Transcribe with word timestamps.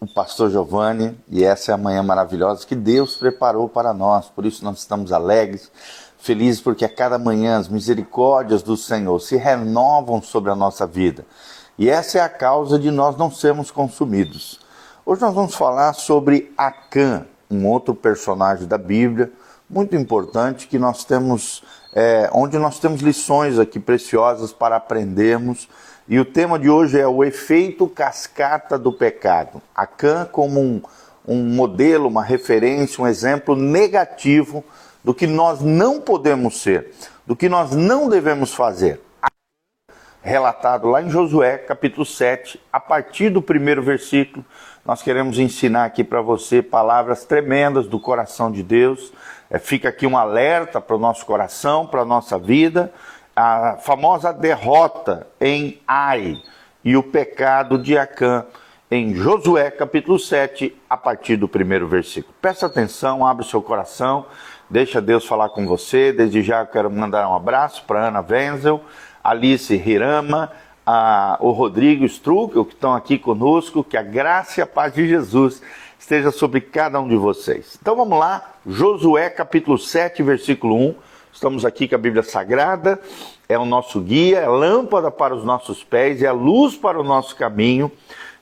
o 0.00 0.06
pastor 0.06 0.50
Giovanni 0.50 1.18
e 1.28 1.44
essa 1.44 1.72
é 1.72 1.74
a 1.74 1.78
manhã 1.78 2.02
maravilhosa 2.02 2.66
que 2.66 2.76
Deus 2.76 3.16
preparou 3.16 3.68
para 3.68 3.92
nós. 3.92 4.26
Por 4.26 4.46
isso 4.46 4.64
nós 4.64 4.78
estamos 4.78 5.12
alegres, 5.12 5.70
felizes 6.18 6.60
porque 6.60 6.84
a 6.84 6.88
cada 6.88 7.18
manhã 7.18 7.58
as 7.58 7.68
misericórdias 7.68 8.62
do 8.62 8.76
Senhor 8.76 9.18
se 9.20 9.36
renovam 9.36 10.22
sobre 10.22 10.50
a 10.50 10.56
nossa 10.56 10.86
vida. 10.86 11.24
E 11.76 11.88
essa 11.88 12.18
é 12.18 12.20
a 12.20 12.28
causa 12.28 12.78
de 12.78 12.90
nós 12.90 13.16
não 13.16 13.30
sermos 13.30 13.70
consumidos. 13.70 14.60
Hoje 15.04 15.20
nós 15.20 15.34
vamos 15.34 15.54
falar 15.54 15.92
sobre 15.94 16.52
Acã, 16.56 17.26
um 17.50 17.66
outro 17.66 17.94
personagem 17.94 18.66
da 18.66 18.78
Bíblia, 18.78 19.32
muito 19.68 19.96
importante 19.96 20.66
que 20.66 20.78
nós 20.78 21.04
temos, 21.04 21.62
é, 21.92 22.30
onde 22.32 22.58
nós 22.58 22.78
temos 22.78 23.00
lições 23.00 23.58
aqui 23.58 23.78
preciosas 23.78 24.52
para 24.52 24.76
aprendermos 24.76 25.68
e 26.08 26.18
o 26.18 26.24
tema 26.24 26.58
de 26.58 26.70
hoje 26.70 26.98
é 26.98 27.06
o 27.06 27.22
efeito 27.22 27.86
cascata 27.86 28.78
do 28.78 28.90
pecado. 28.90 29.60
Acã 29.74 30.24
como 30.24 30.58
um, 30.58 30.80
um 31.26 31.44
modelo, 31.44 32.08
uma 32.08 32.24
referência, 32.24 33.04
um 33.04 33.06
exemplo 33.06 33.54
negativo 33.54 34.64
do 35.04 35.12
que 35.12 35.26
nós 35.26 35.60
não 35.60 36.00
podemos 36.00 36.62
ser, 36.62 36.94
do 37.26 37.36
que 37.36 37.46
nós 37.46 37.72
não 37.72 38.08
devemos 38.08 38.54
fazer. 38.54 39.02
Relatado 40.22 40.88
lá 40.88 41.02
em 41.02 41.10
Josué, 41.10 41.58
capítulo 41.58 42.06
7, 42.06 42.58
a 42.72 42.80
partir 42.80 43.28
do 43.28 43.42
primeiro 43.42 43.82
versículo, 43.82 44.42
nós 44.86 45.02
queremos 45.02 45.38
ensinar 45.38 45.84
aqui 45.84 46.02
para 46.02 46.22
você 46.22 46.62
palavras 46.62 47.26
tremendas 47.26 47.86
do 47.86 48.00
coração 48.00 48.50
de 48.50 48.62
Deus. 48.62 49.12
É, 49.50 49.58
fica 49.58 49.90
aqui 49.90 50.06
um 50.06 50.16
alerta 50.16 50.80
para 50.80 50.96
o 50.96 50.98
nosso 50.98 51.26
coração, 51.26 51.86
para 51.86 52.00
a 52.00 52.06
nossa 52.06 52.38
vida 52.38 52.90
a 53.40 53.76
famosa 53.76 54.32
derrota 54.32 55.24
em 55.40 55.80
Ai 55.86 56.42
e 56.84 56.96
o 56.96 57.04
pecado 57.04 57.78
de 57.78 57.96
Acã 57.96 58.44
em 58.90 59.14
Josué 59.14 59.70
capítulo 59.70 60.18
7, 60.18 60.74
a 60.90 60.96
partir 60.96 61.36
do 61.36 61.46
primeiro 61.46 61.86
versículo. 61.86 62.34
Presta 62.42 62.66
atenção, 62.66 63.24
abre 63.24 63.46
o 63.46 63.48
seu 63.48 63.62
coração, 63.62 64.26
deixa 64.68 65.00
Deus 65.00 65.24
falar 65.24 65.50
com 65.50 65.64
você. 65.68 66.12
Desde 66.12 66.42
já 66.42 66.62
eu 66.62 66.66
quero 66.66 66.90
mandar 66.90 67.28
um 67.28 67.36
abraço 67.36 67.84
para 67.84 68.08
Ana 68.08 68.26
Wenzel, 68.28 68.82
Alice 69.22 69.72
Hirama, 69.72 70.50
a, 70.84 71.36
o 71.38 71.52
Rodrigo 71.52 72.04
Struck, 72.06 72.52
que 72.64 72.74
estão 72.74 72.92
aqui 72.92 73.16
conosco. 73.20 73.84
Que 73.84 73.96
a 73.96 74.02
graça 74.02 74.58
e 74.58 74.62
a 74.64 74.66
paz 74.66 74.94
de 74.94 75.06
Jesus 75.06 75.62
esteja 75.96 76.32
sobre 76.32 76.60
cada 76.60 76.98
um 76.98 77.06
de 77.06 77.16
vocês. 77.16 77.78
Então 77.80 77.94
vamos 77.94 78.18
lá, 78.18 78.54
Josué 78.66 79.30
capítulo 79.30 79.78
7, 79.78 80.24
versículo 80.24 80.74
1 80.74 81.07
Estamos 81.38 81.64
aqui 81.64 81.86
com 81.86 81.94
a 81.94 81.98
Bíblia 81.98 82.24
Sagrada, 82.24 83.00
é 83.48 83.56
o 83.56 83.64
nosso 83.64 84.00
guia, 84.00 84.38
é 84.38 84.48
lâmpada 84.48 85.08
para 85.08 85.32
os 85.32 85.44
nossos 85.44 85.84
pés, 85.84 86.20
é 86.20 86.26
a 86.26 86.32
luz 86.32 86.74
para 86.74 86.98
o 86.98 87.04
nosso 87.04 87.36
caminho. 87.36 87.92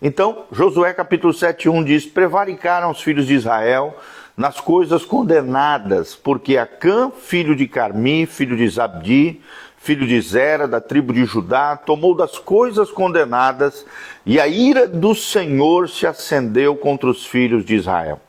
Então, 0.00 0.46
Josué 0.50 0.94
capítulo 0.94 1.34
7, 1.34 1.68
1 1.68 1.84
diz: 1.84 2.06
Prevaricaram 2.06 2.90
os 2.90 3.02
filhos 3.02 3.26
de 3.26 3.34
Israel 3.34 3.94
nas 4.34 4.60
coisas 4.60 5.04
condenadas, 5.04 6.14
porque 6.14 6.56
Acã, 6.56 7.12
filho 7.14 7.54
de 7.54 7.68
Carmi, 7.68 8.24
filho 8.24 8.56
de 8.56 8.66
Zabdi, 8.66 9.42
filho 9.76 10.06
de 10.06 10.18
Zera, 10.18 10.66
da 10.66 10.80
tribo 10.80 11.12
de 11.12 11.26
Judá, 11.26 11.76
tomou 11.76 12.16
das 12.16 12.38
coisas 12.38 12.90
condenadas, 12.90 13.84
e 14.24 14.40
a 14.40 14.48
ira 14.48 14.88
do 14.88 15.14
Senhor 15.14 15.90
se 15.90 16.06
acendeu 16.06 16.74
contra 16.74 17.10
os 17.10 17.26
filhos 17.26 17.62
de 17.62 17.74
Israel. 17.74 18.22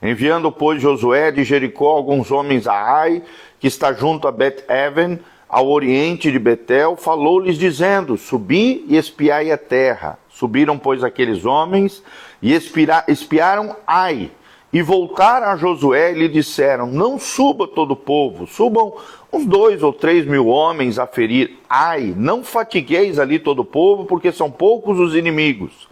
Enviando, 0.00 0.52
pois, 0.52 0.80
Josué 0.80 1.32
de 1.32 1.42
Jericó 1.42 1.88
alguns 1.88 2.30
homens 2.30 2.66
a 2.66 2.74
Ai, 2.74 3.22
que 3.58 3.66
está 3.66 3.92
junto 3.92 4.28
a 4.28 4.32
Bet-Even, 4.32 5.18
ao 5.48 5.68
oriente 5.68 6.30
de 6.30 6.38
Betel, 6.38 6.96
falou-lhes 6.96 7.56
dizendo: 7.56 8.16
Subi 8.16 8.84
e 8.88 8.96
espiai 8.96 9.50
a 9.50 9.58
terra. 9.58 10.18
Subiram, 10.28 10.78
pois, 10.78 11.02
aqueles 11.02 11.44
homens 11.44 12.02
e 12.42 12.52
espiaram 12.52 13.76
Ai. 13.86 14.30
E 14.72 14.82
voltaram 14.82 15.46
a 15.46 15.56
Josué 15.56 16.12
e 16.12 16.18
lhe 16.18 16.28
disseram: 16.28 16.88
Não 16.88 17.18
suba 17.18 17.66
todo 17.66 17.92
o 17.92 17.96
povo, 17.96 18.46
subam 18.46 18.92
uns 19.32 19.46
dois 19.46 19.82
ou 19.82 19.92
três 19.92 20.26
mil 20.26 20.48
homens 20.48 20.98
a 20.98 21.06
ferir. 21.06 21.56
Ai, 21.70 22.12
não 22.16 22.44
fatigueis 22.44 23.18
ali 23.18 23.38
todo 23.38 23.60
o 23.60 23.64
povo, 23.64 24.04
porque 24.04 24.32
são 24.32 24.50
poucos 24.50 24.98
os 24.98 25.14
inimigos. 25.14 25.88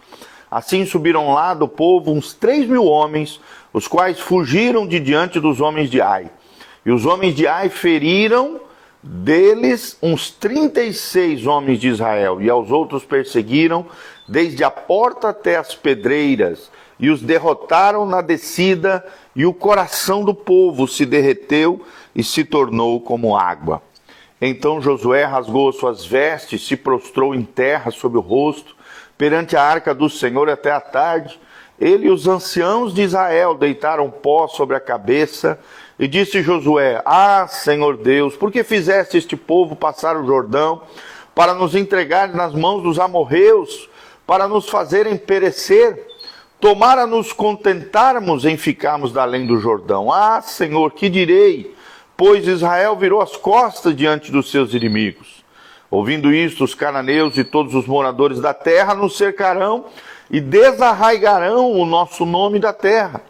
Assim 0.51 0.85
subiram 0.85 1.33
lá 1.33 1.53
do 1.53 1.67
povo 1.67 2.11
uns 2.11 2.33
três 2.33 2.67
mil 2.67 2.85
homens, 2.85 3.39
os 3.73 3.87
quais 3.87 4.19
fugiram 4.19 4.85
de 4.85 4.99
diante 4.99 5.39
dos 5.39 5.59
homens 5.61 5.89
de 5.89 6.01
Ai. 6.01 6.29
E 6.85 6.91
os 6.91 7.05
homens 7.05 7.33
de 7.33 7.47
Ai 7.47 7.69
feriram 7.69 8.61
deles 9.01 9.97
uns 10.01 10.31
36 10.31 11.45
homens 11.45 11.79
de 11.79 11.87
Israel, 11.87 12.41
e 12.41 12.49
aos 12.49 12.71
outros 12.71 13.03
perseguiram 13.03 13.85
desde 14.27 14.63
a 14.63 14.71
porta 14.71 15.29
até 15.29 15.57
as 15.57 15.75
pedreiras, 15.75 16.71
e 16.99 17.09
os 17.09 17.21
derrotaram 17.21 18.05
na 18.05 18.21
descida, 18.21 19.05
e 19.35 19.45
o 19.45 19.53
coração 19.53 20.23
do 20.23 20.33
povo 20.33 20.87
se 20.87 21.05
derreteu 21.05 21.81
e 22.15 22.23
se 22.23 22.43
tornou 22.43 22.99
como 23.01 23.37
água. 23.37 23.81
Então 24.41 24.81
Josué 24.81 25.23
rasgou 25.23 25.71
suas 25.71 26.05
vestes, 26.05 26.65
se 26.65 26.75
prostrou 26.75 27.33
em 27.33 27.43
terra 27.43 27.91
sobre 27.91 28.17
o 28.17 28.21
rosto, 28.21 28.75
perante 29.17 29.55
a 29.55 29.63
arca 29.63 29.93
do 29.93 30.09
Senhor 30.09 30.49
até 30.49 30.71
a 30.71 30.81
tarde. 30.81 31.39
Ele 31.79 32.07
e 32.07 32.09
os 32.09 32.27
anciãos 32.27 32.93
de 32.93 33.01
Israel 33.01 33.55
deitaram 33.55 34.09
pó 34.09 34.47
sobre 34.47 34.75
a 34.75 34.79
cabeça 34.79 35.59
e 35.97 36.07
disse 36.07 36.41
Josué: 36.41 37.01
Ah, 37.05 37.47
Senhor 37.47 37.97
Deus, 37.97 38.35
por 38.35 38.51
que 38.51 38.63
fizeste 38.63 39.17
este 39.17 39.35
povo 39.35 39.75
passar 39.75 40.17
o 40.17 40.25
Jordão 40.25 40.81
para 41.33 41.53
nos 41.53 41.75
entregar 41.75 42.33
nas 42.33 42.53
mãos 42.53 42.83
dos 42.83 42.99
amorreus, 42.99 43.89
para 44.27 44.47
nos 44.47 44.69
fazerem 44.69 45.17
perecer? 45.17 46.07
Tomara 46.59 47.05
nos 47.05 47.33
contentarmos 47.33 48.45
em 48.45 48.57
ficarmos 48.57 49.11
da 49.11 49.23
além 49.23 49.45
do 49.45 49.59
Jordão. 49.59 50.11
Ah, 50.11 50.41
Senhor, 50.41 50.91
que 50.91 51.09
direi? 51.09 51.75
Pois 52.17 52.47
Israel 52.47 52.95
virou 52.95 53.21
as 53.21 53.35
costas 53.35 53.95
diante 53.95 54.31
dos 54.31 54.49
seus 54.49 54.73
inimigos. 54.73 55.43
Ouvindo 55.91 56.33
isto, 56.33 56.63
os 56.63 56.73
cananeus 56.73 57.37
e 57.37 57.43
todos 57.43 57.75
os 57.75 57.85
moradores 57.85 58.39
da 58.39 58.53
terra 58.53 58.95
nos 58.95 59.17
cercarão 59.17 59.85
e 60.31 60.39
desarraigarão 60.39 61.71
o 61.71 61.85
nosso 61.85 62.25
nome 62.25 62.57
da 62.57 62.73
terra 62.73 63.21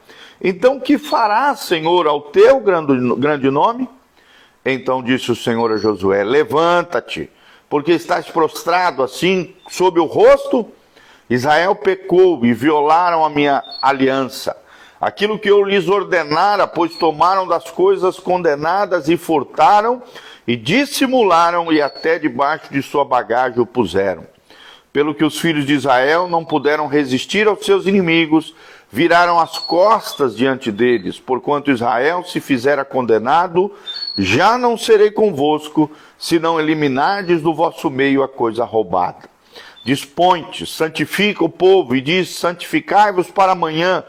então, 0.48 0.80
que 0.80 0.98
farás, 1.00 1.62
Senhor, 1.62 2.06
ao 2.06 2.22
teu 2.22 2.60
grande 2.60 3.50
nome? 3.50 3.90
Então 4.64 5.02
disse 5.02 5.32
o 5.32 5.36
Senhor 5.36 5.72
a 5.72 5.78
Josué: 5.78 6.24
Levanta-te, 6.24 7.30
porque 7.68 7.94
estás 7.94 8.28
prostrado 8.28 9.02
assim 9.02 9.56
sob 9.70 10.00
o 10.00 10.06
rosto. 10.06 10.68
Israel 11.28 11.76
pecou 11.76 12.46
e 12.46 12.54
violaram 12.54 13.26
a 13.26 13.30
minha 13.30 13.64
aliança. 13.82 14.56
Aquilo 15.02 15.40
que 15.40 15.50
eu 15.50 15.64
lhes 15.64 15.88
ordenara, 15.88 16.68
pois 16.68 16.96
tomaram 16.96 17.48
das 17.48 17.70
coisas 17.72 18.20
condenadas 18.20 19.10
e 19.10 19.18
furtaram, 19.18 20.04
e 20.48 20.56
dissimularam, 20.56 21.74
e 21.74 21.82
até 21.82 22.20
debaixo 22.20 22.72
de 22.72 22.84
sua 22.84 23.04
bagagem 23.04 23.60
o 23.60 23.66
puseram. 23.66 24.26
Pelo 24.94 25.14
que 25.14 25.26
os 25.26 25.40
filhos 25.40 25.66
de 25.66 25.74
Israel 25.74 26.28
não 26.28 26.46
puderam 26.46 26.88
resistir 26.88 27.48
aos 27.48 27.66
seus 27.66 27.86
inimigos, 27.88 28.54
viraram 28.96 29.38
as 29.38 29.58
costas 29.58 30.38
diante 30.38 30.72
deles, 30.72 31.20
porquanto 31.20 31.70
Israel 31.70 32.24
se 32.24 32.40
fizera 32.40 32.86
condenado, 32.86 33.74
já 34.18 34.58
não 34.58 34.78
serei 34.78 35.12
convosco, 35.12 35.92
se 36.18 36.40
não 36.40 36.58
eliminardes 36.62 37.42
do 37.42 37.54
vosso 37.54 37.90
meio 37.90 38.24
a 38.24 38.30
coisa 38.30 38.64
roubada. 38.64 39.30
Dispõe-te, 39.84 40.66
santifica 40.66 41.44
o 41.44 41.50
povo, 41.50 41.94
e 41.94 42.00
diz: 42.00 42.30
santificai-vos 42.38 43.30
para 43.30 43.52
amanhã, 43.52 44.02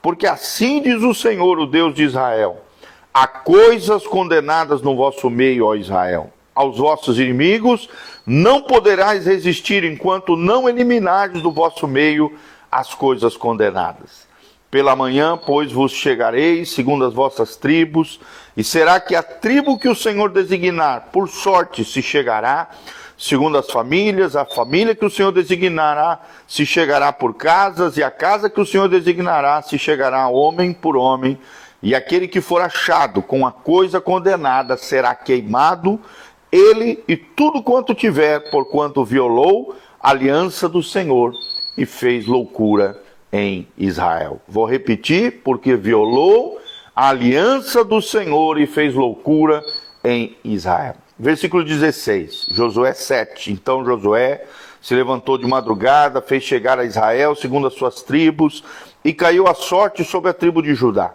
porque 0.00 0.26
assim 0.26 0.80
diz 0.80 1.02
o 1.02 1.12
Senhor, 1.12 1.58
o 1.58 1.66
Deus 1.66 1.94
de 1.94 2.04
Israel: 2.04 2.64
há 3.12 3.26
coisas 3.26 4.06
condenadas 4.06 4.80
no 4.80 4.96
vosso 4.96 5.28
meio, 5.28 5.66
ó 5.66 5.74
Israel. 5.74 6.32
Aos 6.54 6.78
vossos 6.78 7.18
inimigos 7.18 7.90
não 8.24 8.62
poderás 8.62 9.26
resistir 9.26 9.84
enquanto 9.84 10.34
não 10.34 10.66
eliminardes 10.66 11.42
do 11.42 11.52
vosso 11.52 11.86
meio 11.86 12.34
as 12.72 12.94
coisas 12.94 13.36
condenadas. 13.36 14.29
Pela 14.70 14.94
manhã, 14.94 15.36
pois, 15.36 15.72
vos 15.72 15.90
chegareis, 15.90 16.70
segundo 16.70 17.04
as 17.04 17.12
vossas 17.12 17.56
tribos, 17.56 18.20
e 18.56 18.62
será 18.62 19.00
que 19.00 19.16
a 19.16 19.22
tribo 19.22 19.76
que 19.76 19.88
o 19.88 19.96
Senhor 19.96 20.30
designar, 20.30 21.08
por 21.12 21.28
sorte, 21.28 21.84
se 21.84 22.00
chegará, 22.00 22.70
segundo 23.18 23.58
as 23.58 23.68
famílias, 23.68 24.36
a 24.36 24.44
família 24.44 24.94
que 24.94 25.04
o 25.04 25.10
Senhor 25.10 25.32
designará, 25.32 26.20
se 26.46 26.64
chegará 26.64 27.12
por 27.12 27.34
casas, 27.34 27.96
e 27.96 28.02
a 28.04 28.12
casa 28.12 28.48
que 28.48 28.60
o 28.60 28.66
Senhor 28.66 28.88
designará, 28.88 29.60
se 29.60 29.76
chegará 29.76 30.28
homem 30.28 30.72
por 30.72 30.96
homem, 30.96 31.36
e 31.82 31.92
aquele 31.92 32.28
que 32.28 32.40
for 32.40 32.62
achado 32.62 33.22
com 33.22 33.44
a 33.44 33.50
coisa 33.50 34.00
condenada 34.00 34.76
será 34.76 35.16
queimado, 35.16 36.00
ele 36.52 37.02
e 37.08 37.16
tudo 37.16 37.60
quanto 37.60 37.92
tiver, 37.92 38.50
porquanto 38.52 39.04
violou 39.04 39.74
a 40.00 40.10
aliança 40.10 40.68
do 40.68 40.80
Senhor 40.80 41.32
e 41.76 41.84
fez 41.84 42.26
loucura 42.26 43.09
em 43.32 43.66
Israel. 43.76 44.40
Vou 44.48 44.64
repetir, 44.64 45.40
porque 45.44 45.76
violou 45.76 46.60
a 46.94 47.08
aliança 47.08 47.84
do 47.84 48.02
Senhor 48.02 48.58
e 48.58 48.66
fez 48.66 48.94
loucura 48.94 49.62
em 50.04 50.36
Israel. 50.44 50.96
Versículo 51.18 51.64
16, 51.64 52.46
Josué 52.50 52.92
7. 52.92 53.52
Então 53.52 53.84
Josué 53.84 54.44
se 54.80 54.94
levantou 54.94 55.36
de 55.36 55.46
madrugada, 55.46 56.22
fez 56.22 56.42
chegar 56.42 56.78
a 56.78 56.84
Israel 56.84 57.34
segundo 57.34 57.66
as 57.66 57.74
suas 57.74 58.02
tribos, 58.02 58.64
e 59.04 59.12
caiu 59.12 59.46
a 59.46 59.54
sorte 59.54 60.04
sobre 60.04 60.30
a 60.30 60.34
tribo 60.34 60.62
de 60.62 60.74
Judá. 60.74 61.12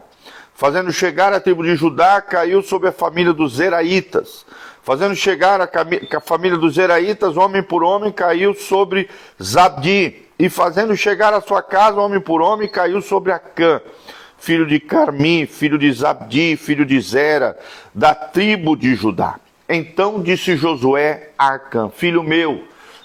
Fazendo 0.54 0.92
chegar 0.92 1.34
a 1.34 1.40
tribo 1.40 1.64
de 1.64 1.76
Judá, 1.76 2.22
caiu 2.22 2.62
sobre 2.62 2.90
a 2.90 2.92
família 2.92 3.34
dos 3.34 3.56
Zeraitas. 3.56 4.46
Fazendo 4.82 5.16
chegar 5.16 5.60
a, 5.60 6.22
família 6.22 6.58
dos 6.58 6.76
Zeraitas, 6.76 7.36
homem 7.36 7.62
por 7.62 7.84
homem, 7.84 8.12
caiu 8.12 8.54
sobre 8.54 9.10
Zabdi. 9.42 10.25
E 10.38 10.50
fazendo 10.50 10.96
chegar 10.98 11.34
a 11.34 11.42
sua 11.42 11.62
casa, 11.62 12.00
homem 12.00 12.20
por 12.20 12.42
homem, 12.42 12.68
caiu 12.68 13.02
sobre 13.02 13.32
Acã, 13.32 13.82
filho 14.38 14.68
de 14.68 14.80
Carmi, 14.80 15.46
filho 15.46 15.78
de 15.78 15.92
Zabdi, 15.92 16.58
filho 16.58 16.86
de 16.86 17.00
Zera, 17.00 17.58
da 17.94 18.14
tribo 18.14 18.76
de 18.76 18.96
Judá. 18.96 19.40
Então 19.68 20.22
disse 20.22 20.56
Josué 20.58 21.30
a 21.38 21.56
Acã, 21.56 21.90
filho 21.90 22.22
meu, 22.22 22.64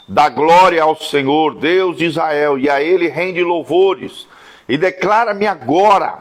dá 0.09 0.29
glória 0.29 0.83
ao 0.83 0.97
Senhor, 0.97 1.55
Deus 1.55 1.97
de 1.97 2.07
Israel, 2.07 2.59
e 2.59 2.69
a 2.69 2.83
ele 2.83 3.09
rende 3.09 3.43
louvores, 3.43 4.27
e 4.69 4.77
declara-me 4.77 5.47
agora. 5.47 6.19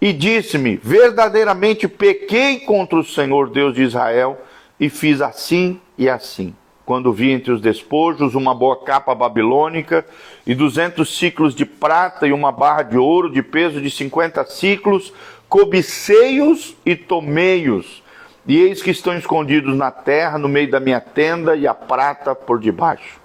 E 0.00 0.12
disse-me: 0.12 0.76
Verdadeiramente 0.76 1.88
pequei 1.88 2.60
contra 2.60 2.98
o 2.98 3.04
Senhor 3.04 3.50
Deus 3.50 3.74
de 3.74 3.82
Israel, 3.82 4.38
e 4.78 4.88
fiz 4.88 5.20
assim 5.20 5.80
e 5.96 6.08
assim. 6.08 6.54
Quando 6.88 7.12
vi 7.12 7.32
entre 7.32 7.52
os 7.52 7.60
despojos 7.60 8.34
uma 8.34 8.54
boa 8.54 8.74
capa 8.74 9.14
babilônica 9.14 10.06
e 10.46 10.54
duzentos 10.54 11.18
ciclos 11.18 11.54
de 11.54 11.66
prata 11.66 12.26
e 12.26 12.32
uma 12.32 12.50
barra 12.50 12.82
de 12.82 12.96
ouro 12.96 13.30
de 13.30 13.42
peso 13.42 13.78
de 13.78 13.90
cinquenta 13.90 14.42
ciclos, 14.46 15.12
cobicei-os 15.50 16.74
e 16.86 16.96
tomei-os. 16.96 18.02
E 18.46 18.56
eis 18.56 18.80
que 18.80 18.90
estão 18.90 19.14
escondidos 19.18 19.76
na 19.76 19.90
terra, 19.90 20.38
no 20.38 20.48
meio 20.48 20.70
da 20.70 20.80
minha 20.80 20.98
tenda, 20.98 21.54
e 21.54 21.66
a 21.66 21.74
prata 21.74 22.34
por 22.34 22.58
debaixo. 22.58 23.20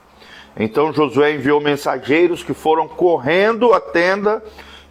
Então 0.60 0.92
Josué 0.92 1.36
enviou 1.36 1.62
mensageiros 1.62 2.44
que 2.44 2.54
foram 2.54 2.86
correndo 2.86 3.74
à 3.74 3.80
tenda, 3.80 4.44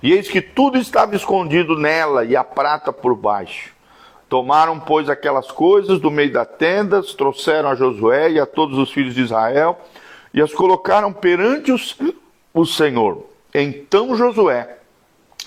e 0.03 0.15
eis 0.15 0.31
que 0.31 0.41
tudo 0.41 0.79
estava 0.79 1.15
escondido 1.15 1.77
nela, 1.77 2.25
e 2.25 2.35
a 2.35 2.43
prata 2.43 2.91
por 2.91 3.15
baixo. 3.15 3.71
Tomaram, 4.33 4.81
pois, 4.81 5.11
aquelas 5.11 5.51
coisas 5.51 6.01
do 6.01 6.11
meio 6.11 6.33
da 6.33 6.47
tenda, 6.47 7.03
trouxeram 7.03 7.69
a 7.69 7.75
Josué 7.75 8.31
e 8.31 8.41
a 8.41 8.47
todos 8.47 8.79
os 8.79 8.91
filhos 8.91 9.15
de 9.15 9.21
Israel, 9.21 9.79
e 10.33 10.41
as 10.41 10.55
colocaram 10.55 11.13
perante 11.13 11.71
os, 11.71 11.95
o 12.55 12.65
Senhor. 12.65 13.27
Então 13.53 14.17
Josué 14.17 14.79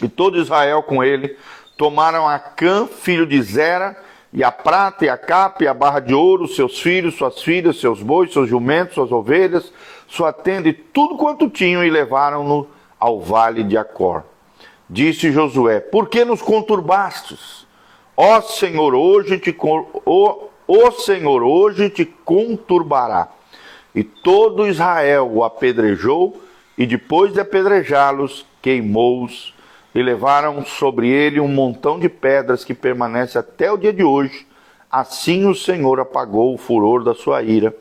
e 0.04 0.08
todo 0.08 0.38
Israel 0.38 0.84
com 0.84 1.04
ele 1.04 1.36
tomaram 1.76 2.28
Acã, 2.28 2.86
filho 2.86 3.26
de 3.26 3.42
Zera, 3.42 3.98
e 4.32 4.44
a 4.44 4.52
prata, 4.52 5.04
e 5.04 5.10
a 5.10 5.18
capa, 5.18 5.64
e 5.64 5.68
a 5.68 5.74
barra 5.74 6.00
de 6.00 6.14
ouro, 6.14 6.48
seus 6.48 6.80
filhos, 6.80 7.16
suas 7.16 7.42
filhas, 7.42 7.80
seus 7.80 8.04
bois, 8.04 8.32
seus 8.32 8.48
jumentos, 8.48 8.94
suas 8.94 9.12
ovelhas, 9.12 9.74
sua 10.08 10.32
tenda 10.32 10.70
e 10.70 10.74
tudo 10.74 11.18
quanto 11.18 11.50
tinham, 11.50 11.84
e 11.84 11.90
levaram-no 11.90 12.68
ao 13.00 13.20
vale 13.20 13.64
de 13.64 13.80
Acor. 13.80 14.22
Disse 14.88 15.32
Josué: 15.32 15.80
Por 15.80 16.08
que 16.08 16.24
nos 16.24 16.44
conturbastes? 16.44 17.65
Ó 18.18 18.40
Senhor, 18.40 18.96
hoje 18.96 19.38
te 19.38 19.56
ó 19.60 20.92
Senhor, 20.92 21.44
hoje 21.44 21.90
te 21.90 22.06
conturbará. 22.06 23.28
E 23.94 24.04
todo 24.04 24.68
Israel 24.68 25.30
o 25.32 25.44
apedrejou, 25.44 26.42
e 26.78 26.86
depois 26.86 27.34
de 27.34 27.42
apedrejá-los, 27.42 28.46
queimou-os 28.62 29.54
e 29.94 30.02
levaram 30.02 30.66
sobre 30.66 31.10
ele 31.10 31.40
um 31.40 31.48
montão 31.48 32.00
de 32.00 32.08
pedras 32.08 32.64
que 32.64 32.74
permanece 32.74 33.38
até 33.38 33.72
o 33.72 33.78
dia 33.78 33.94
de 33.94 34.04
hoje. 34.04 34.48
Assim 34.90 35.46
o 35.46 35.56
Senhor 35.56 36.00
apagou 36.00 36.54
o 36.54 36.58
furor 36.58 37.04
da 37.04 37.14
sua 37.14 37.42
ira, 37.42 37.76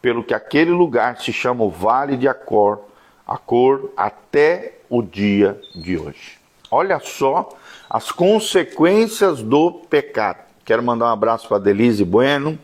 pelo 0.00 0.22
que 0.22 0.34
aquele 0.34 0.70
lugar 0.70 1.20
se 1.20 1.32
chama 1.32 1.64
o 1.64 1.70
Vale 1.70 2.16
de 2.16 2.28
Acor, 2.28 2.80
Acor 3.26 3.90
até 3.96 4.78
o 4.88 5.02
dia 5.02 5.60
de 5.74 5.96
hoje. 5.96 6.41
Olha 6.74 6.98
só 7.00 7.50
as 7.90 8.10
consequências 8.10 9.42
do 9.42 9.70
pecado. 9.70 10.38
Quero 10.64 10.82
mandar 10.82 11.04
um 11.04 11.12
abraço 11.12 11.46
para 11.46 11.58
Denise 11.58 12.02
Bueno, 12.02 12.58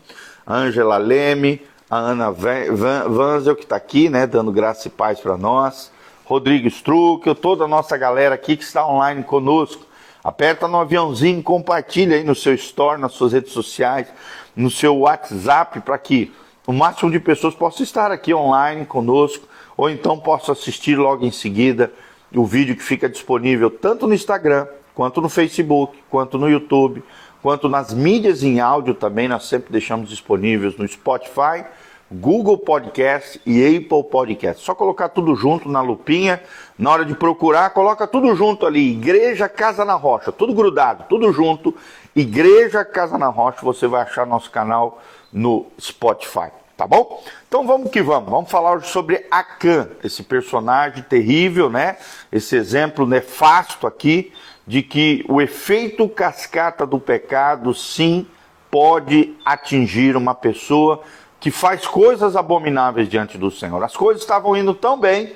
Ângela 0.47 0.97
Leme, 0.97 1.61
a 1.87 1.97
Ana 1.97 2.31
Vanzel, 2.31 3.55
que 3.55 3.65
está 3.65 3.75
aqui, 3.75 4.09
né, 4.09 4.25
dando 4.25 4.51
graça 4.51 4.87
e 4.87 4.89
paz 4.89 5.19
para 5.19 5.37
nós. 5.37 5.91
Rodrigo 6.25 6.67
Struck, 6.69 7.35
toda 7.35 7.65
a 7.65 7.67
nossa 7.67 7.95
galera 7.97 8.33
aqui 8.33 8.57
que 8.57 8.63
está 8.63 8.83
online 8.83 9.21
conosco. 9.21 9.85
Aperta 10.23 10.67
no 10.67 10.79
aviãozinho, 10.79 11.43
compartilha 11.43 12.15
aí 12.15 12.23
no 12.23 12.33
seu 12.33 12.55
store, 12.55 12.99
nas 12.99 13.11
suas 13.11 13.33
redes 13.33 13.51
sociais, 13.53 14.07
no 14.55 14.71
seu 14.71 14.97
WhatsApp, 14.97 15.81
para 15.81 15.99
que 15.99 16.33
o 16.65 16.73
máximo 16.73 17.11
de 17.11 17.19
pessoas 17.19 17.53
possam 17.53 17.83
estar 17.83 18.11
aqui 18.11 18.33
online 18.33 18.87
conosco, 18.87 19.47
ou 19.77 19.87
então 19.87 20.19
possa 20.19 20.53
assistir 20.53 20.95
logo 20.95 21.23
em 21.23 21.31
seguida 21.31 21.93
o 22.35 22.45
vídeo 22.45 22.75
que 22.75 22.83
fica 22.83 23.09
disponível 23.09 23.69
tanto 23.69 24.07
no 24.07 24.13
Instagram, 24.13 24.67
quanto 24.93 25.21
no 25.21 25.29
Facebook, 25.29 25.97
quanto 26.09 26.37
no 26.37 26.49
YouTube, 26.49 27.03
quanto 27.41 27.69
nas 27.69 27.93
mídias 27.93 28.43
em 28.43 28.59
áudio 28.59 28.93
também, 28.93 29.27
nós 29.27 29.45
sempre 29.45 29.71
deixamos 29.71 30.09
disponíveis 30.09 30.77
no 30.77 30.87
Spotify 30.87 31.65
Google 32.11 32.57
Podcast 32.57 33.39
e 33.45 33.63
Apple 33.63 34.03
Podcast. 34.09 34.63
Só 34.63 34.73
colocar 34.73 35.09
tudo 35.09 35.35
junto 35.35 35.69
na 35.69 35.79
lupinha, 35.79 36.41
na 36.77 36.89
hora 36.89 37.05
de 37.05 37.13
procurar, 37.13 37.69
coloca 37.69 38.07
tudo 38.07 38.35
junto 38.35 38.65
ali, 38.65 38.93
Igreja 38.93 39.47
Casa 39.47 39.85
na 39.85 39.93
Rocha, 39.93 40.31
tudo 40.31 40.53
grudado, 40.53 41.05
tudo 41.07 41.31
junto, 41.31 41.75
Igreja 42.15 42.83
Casa 42.83 43.15
na 43.17 43.27
Rocha, 43.27 43.59
você 43.61 43.85
vai 43.85 44.01
achar 44.01 44.25
nosso 44.25 44.49
canal 44.49 44.99
no 45.31 45.67
Spotify, 45.79 46.49
tá 46.79 46.87
bom? 46.87 47.21
Então 47.45 47.67
vamos 47.67 47.91
que 47.91 48.01
vamos, 48.01 48.29
vamos 48.29 48.49
falar 48.49 48.81
sobre 48.83 49.25
Acã, 49.29 49.89
esse 50.01 50.23
personagem 50.23 51.03
terrível, 51.03 51.69
né? 51.69 51.97
Esse 52.31 52.55
exemplo 52.55 53.05
nefasto 53.05 53.85
aqui 53.85 54.31
de 54.65 54.81
que 54.81 55.25
o 55.27 55.41
efeito 55.41 56.07
cascata 56.07 56.85
do 56.85 56.97
pecado, 56.97 57.73
sim, 57.73 58.25
pode 58.71 59.35
atingir 59.43 60.15
uma 60.15 60.33
pessoa 60.33 61.03
que 61.37 61.51
faz 61.51 61.85
coisas 61.85 62.37
abomináveis 62.37 63.09
diante 63.09 63.37
do 63.37 63.51
Senhor. 63.51 63.83
As 63.83 63.97
coisas 63.97 64.21
estavam 64.21 64.55
indo 64.55 64.73
tão 64.73 64.97
bem, 64.97 65.33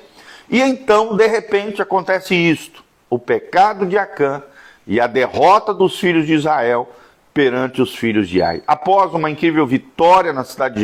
e 0.48 0.62
então, 0.62 1.14
de 1.14 1.26
repente, 1.26 1.82
acontece 1.82 2.34
isto: 2.34 2.82
o 3.10 3.18
pecado 3.18 3.84
de 3.84 3.98
Acã 3.98 4.42
e 4.86 4.98
a 4.98 5.06
derrota 5.06 5.74
dos 5.74 6.00
filhos 6.00 6.26
de 6.26 6.32
Israel 6.32 6.88
perante 7.34 7.82
os 7.82 7.96
filhos 7.96 8.28
de 8.28 8.40
Ai. 8.40 8.62
Após 8.64 9.12
uma 9.12 9.28
incrível 9.28 9.66
vitória 9.66 10.32
na 10.32 10.44
cidade 10.44 10.80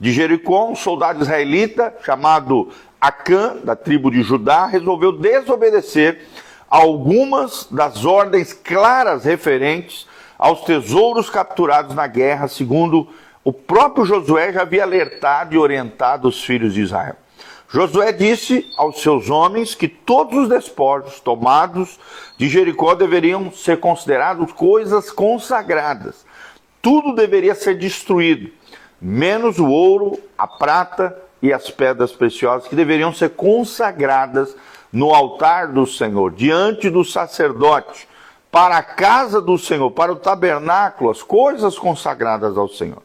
de 0.00 0.12
Jericó, 0.12 0.70
um 0.70 0.74
soldado 0.74 1.22
israelita 1.22 1.94
chamado 2.02 2.70
Acã, 2.98 3.56
da 3.62 3.76
tribo 3.76 4.10
de 4.10 4.22
Judá, 4.22 4.64
resolveu 4.64 5.12
desobedecer 5.12 6.26
algumas 6.70 7.68
das 7.70 8.06
ordens 8.06 8.54
claras 8.54 9.24
referentes 9.24 10.08
aos 10.38 10.62
tesouros 10.62 11.28
capturados 11.28 11.94
na 11.94 12.06
guerra, 12.06 12.48
segundo 12.48 13.06
o 13.44 13.52
próprio 13.52 14.06
Josué 14.06 14.52
já 14.52 14.62
havia 14.62 14.84
alertado 14.84 15.54
e 15.54 15.58
orientado 15.58 16.28
os 16.28 16.42
filhos 16.42 16.72
de 16.72 16.80
Israel. 16.80 17.16
Josué 17.72 18.12
disse 18.12 18.70
aos 18.76 19.00
seus 19.00 19.30
homens 19.30 19.74
que 19.74 19.88
todos 19.88 20.40
os 20.40 20.48
despojos 20.50 21.20
tomados 21.20 21.98
de 22.36 22.46
Jericó 22.46 22.94
deveriam 22.94 23.50
ser 23.50 23.80
considerados 23.80 24.52
coisas 24.52 25.10
consagradas. 25.10 26.26
Tudo 26.82 27.14
deveria 27.14 27.54
ser 27.54 27.78
destruído, 27.78 28.50
menos 29.00 29.58
o 29.58 29.66
ouro, 29.68 30.18
a 30.36 30.46
prata 30.46 31.16
e 31.40 31.50
as 31.50 31.70
pedras 31.70 32.12
preciosas 32.12 32.68
que 32.68 32.76
deveriam 32.76 33.10
ser 33.10 33.30
consagradas 33.30 34.54
no 34.92 35.14
altar 35.14 35.68
do 35.68 35.86
Senhor, 35.86 36.30
diante 36.32 36.90
do 36.90 37.02
sacerdote, 37.02 38.06
para 38.50 38.76
a 38.76 38.82
casa 38.82 39.40
do 39.40 39.56
Senhor, 39.56 39.90
para 39.92 40.12
o 40.12 40.16
tabernáculo, 40.16 41.10
as 41.10 41.22
coisas 41.22 41.78
consagradas 41.78 42.58
ao 42.58 42.68
Senhor 42.68 43.02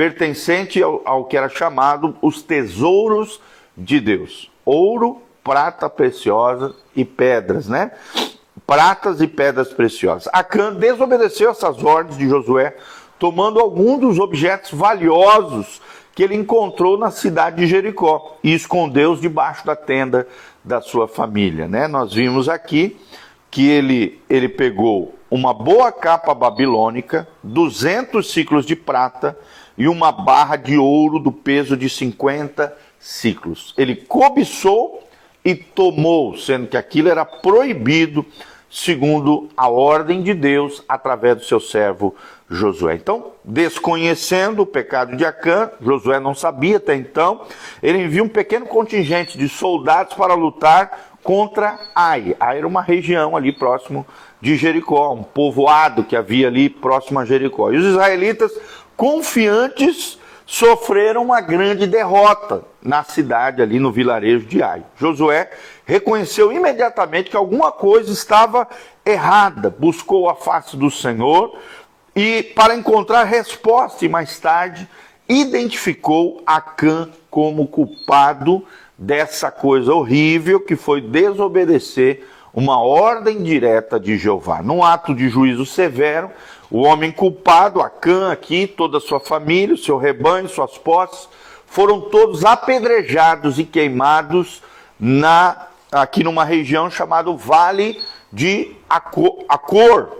pertencente 0.00 0.82
ao, 0.82 1.02
ao 1.04 1.24
que 1.26 1.36
era 1.36 1.50
chamado 1.50 2.16
os 2.22 2.40
tesouros 2.40 3.38
de 3.80 4.00
Deus: 4.00 4.50
ouro, 4.64 5.22
prata 5.42 5.88
preciosa 5.88 6.74
e 6.94 7.04
pedras, 7.04 7.68
né? 7.68 7.92
Pratas 8.66 9.20
e 9.20 9.26
pedras 9.26 9.72
preciosas. 9.72 10.28
Acã 10.32 10.72
desobedeceu 10.72 11.50
essas 11.50 11.82
ordens 11.82 12.16
de 12.16 12.28
Josué, 12.28 12.76
tomando 13.18 13.58
algum 13.58 13.98
dos 13.98 14.18
objetos 14.18 14.72
valiosos 14.72 15.80
que 16.14 16.22
ele 16.22 16.34
encontrou 16.34 16.98
na 16.98 17.10
cidade 17.10 17.56
de 17.56 17.66
Jericó 17.66 18.36
e 18.44 18.52
escondeu-os 18.52 19.20
debaixo 19.20 19.64
da 19.64 19.74
tenda 19.74 20.26
da 20.62 20.80
sua 20.80 21.08
família, 21.08 21.66
né? 21.66 21.88
Nós 21.88 22.12
vimos 22.12 22.48
aqui 22.48 22.96
que 23.50 23.68
ele, 23.68 24.20
ele 24.28 24.48
pegou 24.48 25.14
uma 25.30 25.54
boa 25.54 25.90
capa 25.90 26.34
babilônica, 26.34 27.26
200 27.42 28.30
ciclos 28.30 28.66
de 28.66 28.76
prata 28.76 29.36
e 29.78 29.88
uma 29.88 30.12
barra 30.12 30.56
de 30.56 30.76
ouro 30.76 31.18
do 31.18 31.32
peso 31.32 31.76
de 31.76 31.88
50 31.88 32.76
ciclos. 33.00 33.74
Ele 33.76 33.96
cobiçou 33.96 35.02
e 35.44 35.54
tomou, 35.54 36.36
sendo 36.36 36.68
que 36.68 36.76
aquilo 36.76 37.08
era 37.08 37.24
proibido 37.24 38.24
segundo 38.70 39.48
a 39.56 39.68
ordem 39.68 40.22
de 40.22 40.32
Deus 40.32 40.84
através 40.88 41.36
do 41.38 41.44
seu 41.44 41.58
servo 41.58 42.14
Josué. 42.48 42.94
Então, 42.94 43.32
desconhecendo 43.44 44.62
o 44.62 44.66
pecado 44.66 45.16
de 45.16 45.24
Acã, 45.24 45.70
Josué 45.80 46.20
não 46.20 46.34
sabia 46.34 46.76
até 46.76 46.94
então, 46.94 47.42
ele 47.82 47.98
envia 47.98 48.22
um 48.22 48.28
pequeno 48.28 48.66
contingente 48.66 49.36
de 49.36 49.48
soldados 49.48 50.14
para 50.14 50.34
lutar 50.34 51.16
contra 51.22 51.78
Ai. 51.94 52.36
Ai 52.38 52.58
era 52.58 52.66
uma 52.66 52.82
região 52.82 53.36
ali 53.36 53.52
próximo 53.52 54.06
de 54.40 54.56
Jericó, 54.56 55.12
um 55.12 55.22
povoado 55.22 56.04
que 56.04 56.16
havia 56.16 56.46
ali 56.46 56.70
próximo 56.70 57.18
a 57.18 57.24
Jericó. 57.24 57.72
E 57.72 57.76
os 57.76 57.84
israelitas, 57.84 58.52
confiantes, 58.96 60.18
sofreram 60.50 61.22
uma 61.22 61.40
grande 61.40 61.86
derrota 61.86 62.64
na 62.82 63.04
cidade, 63.04 63.62
ali 63.62 63.78
no 63.78 63.92
vilarejo 63.92 64.46
de 64.46 64.60
Ai. 64.60 64.82
Josué 64.96 65.48
reconheceu 65.86 66.50
imediatamente 66.50 67.30
que 67.30 67.36
alguma 67.36 67.70
coisa 67.70 68.12
estava 68.12 68.66
errada, 69.06 69.70
buscou 69.70 70.28
a 70.28 70.34
face 70.34 70.76
do 70.76 70.90
Senhor 70.90 71.56
e, 72.16 72.42
para 72.42 72.74
encontrar 72.74 73.22
resposta, 73.22 74.04
e 74.04 74.08
mais 74.08 74.40
tarde, 74.40 74.88
identificou 75.28 76.42
Acã 76.44 77.08
como 77.30 77.68
culpado 77.68 78.66
dessa 78.98 79.52
coisa 79.52 79.94
horrível 79.94 80.58
que 80.58 80.74
foi 80.74 81.00
desobedecer 81.00 82.26
uma 82.52 82.82
ordem 82.82 83.40
direta 83.44 84.00
de 84.00 84.18
Jeová. 84.18 84.62
Num 84.62 84.82
ato 84.82 85.14
de 85.14 85.28
juízo 85.28 85.64
severo, 85.64 86.28
o 86.70 86.82
homem 86.82 87.10
culpado, 87.10 87.80
Acã 87.80 88.30
aqui, 88.30 88.66
toda 88.66 88.98
a 88.98 89.00
sua 89.00 89.18
família, 89.18 89.74
o 89.74 89.78
seu 89.78 89.98
rebanho, 89.98 90.48
suas 90.48 90.78
posses, 90.78 91.28
foram 91.66 92.00
todos 92.00 92.44
apedrejados 92.44 93.58
e 93.58 93.64
queimados 93.64 94.62
na, 94.98 95.66
aqui 95.90 96.22
numa 96.22 96.44
região 96.44 96.90
chamada 96.90 97.32
Vale 97.32 98.00
de 98.32 98.76
Acor. 98.88 100.18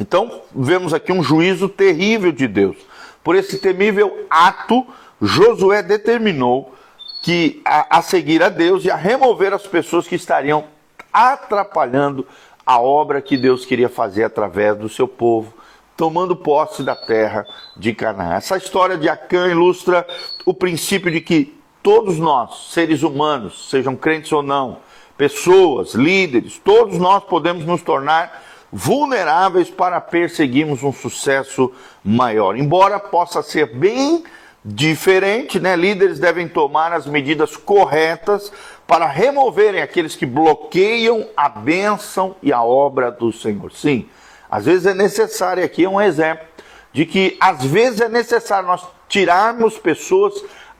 Então, 0.00 0.40
vemos 0.54 0.94
aqui 0.94 1.12
um 1.12 1.22
juízo 1.22 1.68
terrível 1.68 2.32
de 2.32 2.48
Deus. 2.48 2.76
Por 3.22 3.36
esse 3.36 3.58
temível 3.58 4.26
ato, 4.30 4.86
Josué 5.20 5.82
determinou 5.82 6.74
que 7.22 7.60
a, 7.66 7.98
a 7.98 8.02
seguir 8.02 8.42
a 8.42 8.48
Deus 8.48 8.84
e 8.84 8.90
a 8.90 8.96
remover 8.96 9.52
as 9.52 9.66
pessoas 9.66 10.08
que 10.08 10.14
estariam 10.14 10.64
atrapalhando 11.12 12.26
a 12.70 12.80
obra 12.80 13.20
que 13.20 13.36
Deus 13.36 13.66
queria 13.66 13.88
fazer 13.88 14.22
através 14.22 14.76
do 14.76 14.88
seu 14.88 15.08
povo, 15.08 15.52
tomando 15.96 16.36
posse 16.36 16.84
da 16.84 16.94
terra 16.94 17.44
de 17.76 17.92
Canaã. 17.92 18.34
Essa 18.34 18.56
história 18.56 18.96
de 18.96 19.08
Acã 19.08 19.48
ilustra 19.48 20.06
o 20.46 20.54
princípio 20.54 21.10
de 21.10 21.20
que 21.20 21.58
todos 21.82 22.16
nós, 22.16 22.70
seres 22.70 23.02
humanos, 23.02 23.68
sejam 23.68 23.96
crentes 23.96 24.30
ou 24.30 24.40
não, 24.40 24.76
pessoas, 25.18 25.94
líderes, 25.94 26.60
todos 26.64 26.96
nós 26.96 27.24
podemos 27.24 27.64
nos 27.64 27.82
tornar 27.82 28.40
vulneráveis 28.70 29.68
para 29.68 30.00
perseguirmos 30.00 30.84
um 30.84 30.92
sucesso 30.92 31.72
maior. 32.04 32.56
Embora 32.56 33.00
possa 33.00 33.42
ser 33.42 33.74
bem 33.74 34.22
diferente, 34.64 35.58
né? 35.58 35.74
Líderes 35.74 36.20
devem 36.20 36.46
tomar 36.46 36.92
as 36.92 37.04
medidas 37.04 37.56
corretas 37.56 38.52
para 38.90 39.06
removerem 39.06 39.80
aqueles 39.80 40.16
que 40.16 40.26
bloqueiam 40.26 41.24
a 41.36 41.48
bênção 41.48 42.34
e 42.42 42.52
a 42.52 42.60
obra 42.60 43.08
do 43.08 43.32
Senhor. 43.32 43.70
Sim, 43.70 44.08
às 44.50 44.64
vezes 44.64 44.84
é 44.84 44.92
necessário, 44.92 45.64
aqui 45.64 45.84
é 45.84 45.88
um 45.88 46.00
exemplo, 46.00 46.44
de 46.92 47.06
que 47.06 47.36
às 47.40 47.64
vezes 47.64 48.00
é 48.00 48.08
necessário 48.08 48.66
nós 48.66 48.84
tirarmos 49.08 49.78
pessoas 49.78 50.34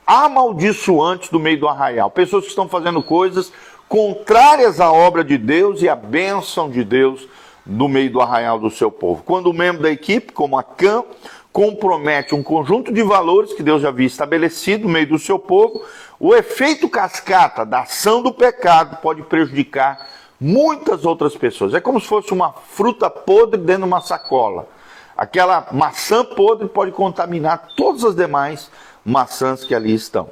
amaldiçoantes 0.05 1.29
do 1.29 1.38
meio 1.38 1.61
do 1.61 1.69
arraial, 1.69 2.11
pessoas 2.11 2.43
que 2.43 2.50
estão 2.50 2.69
fazendo 2.69 3.00
coisas 3.00 3.52
contrárias 3.88 4.81
à 4.81 4.90
obra 4.90 5.23
de 5.23 5.38
Deus 5.38 5.81
e 5.81 5.88
à 5.88 5.95
bênção 5.95 6.69
de 6.69 6.83
Deus 6.83 7.29
no 7.64 7.88
meio 7.88 8.11
do 8.11 8.21
arraial 8.21 8.59
do 8.59 8.73
seu 8.73 8.90
povo. 8.90 9.23
Quando 9.23 9.50
um 9.50 9.52
membro 9.52 9.83
da 9.83 9.90
equipe, 9.90 10.33
como 10.33 10.59
a 10.59 10.64
CAM, 10.64 11.05
compromete 11.52 12.35
um 12.35 12.43
conjunto 12.43 12.93
de 12.93 13.02
valores 13.02 13.52
que 13.52 13.62
Deus 13.62 13.83
já 13.83 13.88
havia 13.88 14.07
estabelecido 14.07 14.85
no 14.85 14.93
meio 14.93 15.07
do 15.07 15.19
seu 15.19 15.38
povo, 15.38 15.83
o 16.21 16.35
efeito 16.35 16.87
cascata 16.87 17.65
da 17.65 17.81
ação 17.81 18.23
do 18.23 18.31
pecado 18.31 18.99
pode 18.99 19.23
prejudicar 19.23 20.07
muitas 20.39 21.07
outras 21.07 21.35
pessoas. 21.35 21.73
É 21.73 21.81
como 21.81 21.99
se 21.99 22.07
fosse 22.07 22.31
uma 22.35 22.53
fruta 22.53 23.09
podre 23.09 23.59
dentro 23.59 23.85
de 23.85 23.89
uma 23.89 24.03
sacola. 24.03 24.69
Aquela 25.17 25.67
maçã 25.73 26.23
podre 26.23 26.69
pode 26.69 26.93
contaminar 26.93 27.69
todas 27.75 28.05
as 28.05 28.15
demais 28.15 28.71
maçãs 29.03 29.65
que 29.65 29.75
ali 29.75 29.95
estão. 29.95 30.29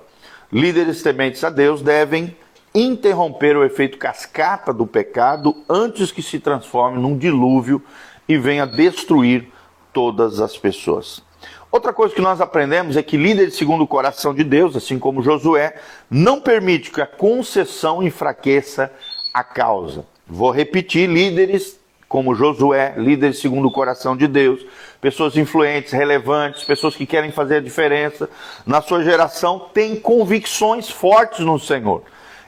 Líderes 0.52 1.02
tementes 1.02 1.42
a 1.42 1.48
Deus 1.48 1.80
devem 1.80 2.36
interromper 2.74 3.56
o 3.56 3.64
efeito 3.64 3.96
cascata 3.96 4.74
do 4.74 4.86
pecado 4.86 5.56
antes 5.66 6.12
que 6.12 6.22
se 6.22 6.38
transforme 6.38 7.00
num 7.00 7.16
dilúvio 7.16 7.82
e 8.28 8.36
venha 8.36 8.66
destruir 8.66 9.50
todas 9.90 10.38
as 10.38 10.54
pessoas. 10.54 11.26
Outra 11.70 11.92
coisa 11.92 12.14
que 12.14 12.20
nós 12.20 12.40
aprendemos 12.40 12.96
é 12.96 13.02
que 13.02 13.16
líderes 13.16 13.56
segundo 13.56 13.84
o 13.84 13.86
coração 13.86 14.34
de 14.34 14.42
Deus, 14.42 14.74
assim 14.74 14.98
como 14.98 15.22
Josué, 15.22 15.74
não 16.10 16.40
permite 16.40 16.90
que 16.90 17.00
a 17.00 17.06
concessão 17.06 18.02
enfraqueça 18.02 18.90
a 19.34 19.44
causa. 19.44 20.06
Vou 20.26 20.50
repetir: 20.50 21.08
líderes 21.08 21.78
como 22.08 22.34
Josué, 22.34 22.94
líderes 22.96 23.38
segundo 23.38 23.68
o 23.68 23.70
coração 23.70 24.16
de 24.16 24.26
Deus, 24.26 24.64
pessoas 24.98 25.36
influentes, 25.36 25.92
relevantes, 25.92 26.64
pessoas 26.64 26.96
que 26.96 27.04
querem 27.04 27.30
fazer 27.30 27.56
a 27.56 27.60
diferença 27.60 28.30
na 28.66 28.80
sua 28.80 29.04
geração, 29.04 29.66
têm 29.74 29.94
convicções 29.94 30.88
fortes 30.88 31.40
no 31.40 31.58
Senhor. 31.58 32.02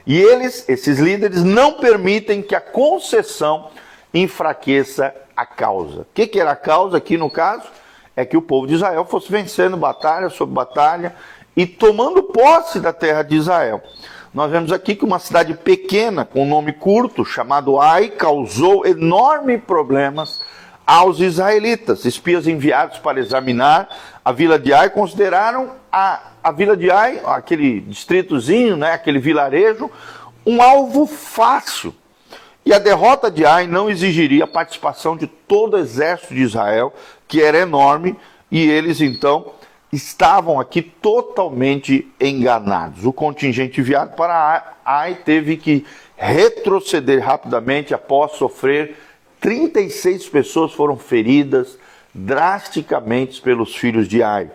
E 0.05 0.19
eles, 0.19 0.67
esses 0.67 0.97
líderes, 0.97 1.43
não 1.43 1.73
permitem 1.73 2.41
que 2.41 2.55
a 2.55 2.61
concessão 2.61 3.69
enfraqueça 4.11 5.13
a 5.35 5.45
causa. 5.45 6.01
O 6.01 6.07
que, 6.11 6.25
que 6.25 6.39
era 6.39 6.51
a 6.51 6.55
causa 6.55 6.97
aqui 6.97 7.17
no 7.17 7.29
caso? 7.29 7.67
É 8.15 8.25
que 8.25 8.37
o 8.37 8.41
povo 8.41 8.67
de 8.67 8.75
Israel 8.75 9.05
fosse 9.05 9.31
vencendo 9.31 9.77
batalha 9.77 10.29
sobre 10.29 10.53
batalha 10.53 11.15
e 11.55 11.65
tomando 11.65 12.23
posse 12.23 12.79
da 12.79 12.93
terra 12.93 13.23
de 13.23 13.35
Israel. 13.35 13.81
Nós 14.33 14.49
vemos 14.49 14.71
aqui 14.71 14.95
que 14.95 15.03
uma 15.03 15.19
cidade 15.19 15.53
pequena, 15.53 16.23
com 16.23 16.45
nome 16.45 16.71
curto, 16.71 17.25
chamado 17.25 17.79
Ai, 17.79 18.09
causou 18.09 18.85
enormes 18.85 19.61
problemas 19.61 20.41
aos 20.87 21.19
israelitas. 21.19 22.05
Espias 22.05 22.47
enviados 22.47 22.97
para 22.97 23.19
examinar 23.19 23.89
a 24.23 24.31
vila 24.31 24.57
de 24.57 24.73
Ai 24.73 24.89
consideraram 24.89 25.71
a, 25.91 26.21
a 26.43 26.51
vila 26.51 26.77
de 26.77 26.89
Ai, 26.89 27.21
aquele 27.25 27.81
distritozinho, 27.81 28.77
né, 28.77 28.93
aquele 28.93 29.19
vilarejo, 29.19 29.91
um 30.45 30.61
alvo 30.61 31.05
fácil 31.05 31.93
e 32.65 32.73
a 32.73 32.79
derrota 32.79 33.31
de 33.31 33.45
Ai 33.45 33.67
não 33.67 33.89
exigiria 33.89 34.43
a 34.43 34.47
participação 34.47 35.17
de 35.17 35.27
todo 35.27 35.75
o 35.75 35.79
exército 35.79 36.33
de 36.33 36.41
Israel, 36.41 36.93
que 37.27 37.41
era 37.41 37.57
enorme, 37.57 38.15
e 38.51 38.69
eles 38.69 39.01
então 39.01 39.51
estavam 39.91 40.59
aqui 40.59 40.81
totalmente 40.81 42.09
enganados. 42.19 43.05
O 43.05 43.11
contingente 43.11 43.81
enviado 43.81 44.15
para 44.15 44.75
Ai 44.85 45.15
teve 45.15 45.57
que 45.57 45.85
retroceder 46.15 47.23
rapidamente 47.23 47.93
após 47.93 48.33
sofrer 48.33 48.95
36 49.39 50.29
pessoas 50.29 50.71
foram 50.71 50.95
feridas 50.95 51.77
drasticamente 52.13 53.41
pelos 53.41 53.75
filhos 53.75 54.07
de 54.07 54.21
Ai. 54.21 54.49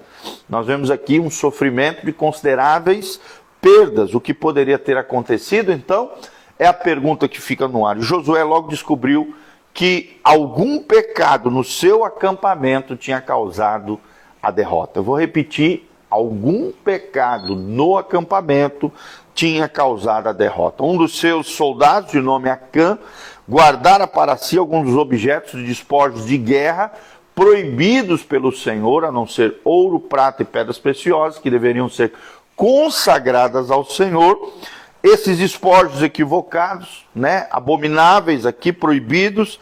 Nós 0.48 0.66
vemos 0.66 0.90
aqui 0.90 1.18
um 1.18 1.28
sofrimento 1.28 2.06
de 2.06 2.12
consideráveis 2.12 3.20
perdas. 3.60 4.14
O 4.14 4.20
que 4.20 4.32
poderia 4.32 4.78
ter 4.78 4.96
acontecido 4.96 5.72
então? 5.72 6.12
É 6.58 6.66
a 6.66 6.72
pergunta 6.72 7.28
que 7.28 7.40
fica 7.40 7.68
no 7.68 7.86
ar. 7.86 7.98
Josué 7.98 8.42
logo 8.42 8.68
descobriu 8.68 9.34
que 9.74 10.18
algum 10.24 10.78
pecado 10.78 11.50
no 11.50 11.62
seu 11.62 12.04
acampamento 12.04 12.96
tinha 12.96 13.20
causado 13.20 14.00
a 14.42 14.50
derrota. 14.50 15.00
Eu 15.00 15.04
vou 15.04 15.18
repetir: 15.18 15.88
algum 16.08 16.72
pecado 16.72 17.54
no 17.54 17.98
acampamento 17.98 18.90
tinha 19.34 19.68
causado 19.68 20.28
a 20.28 20.32
derrota. 20.32 20.82
Um 20.82 20.96
dos 20.96 21.18
seus 21.18 21.48
soldados, 21.48 22.12
de 22.12 22.20
nome 22.20 22.48
Acã, 22.48 22.98
guardara 23.46 24.06
para 24.06 24.36
si 24.36 24.56
alguns 24.56 24.86
dos 24.86 24.96
objetos 24.96 25.60
de 25.60 25.66
despojos 25.66 26.26
de 26.26 26.38
guerra 26.38 26.92
proibidos 27.34 28.22
pelo 28.22 28.50
Senhor, 28.50 29.04
a 29.04 29.12
não 29.12 29.26
ser 29.26 29.60
ouro, 29.62 30.00
prata 30.00 30.40
e 30.40 30.46
pedras 30.46 30.78
preciosas, 30.78 31.38
que 31.38 31.50
deveriam 31.50 31.86
ser 31.86 32.14
consagradas 32.56 33.70
ao 33.70 33.84
Senhor, 33.84 34.54
esses 35.02 35.38
despojos 35.38 36.02
equivocados, 36.02 37.06
né, 37.14 37.46
abomináveis 37.50 38.44
aqui, 38.44 38.72
proibidos, 38.72 39.60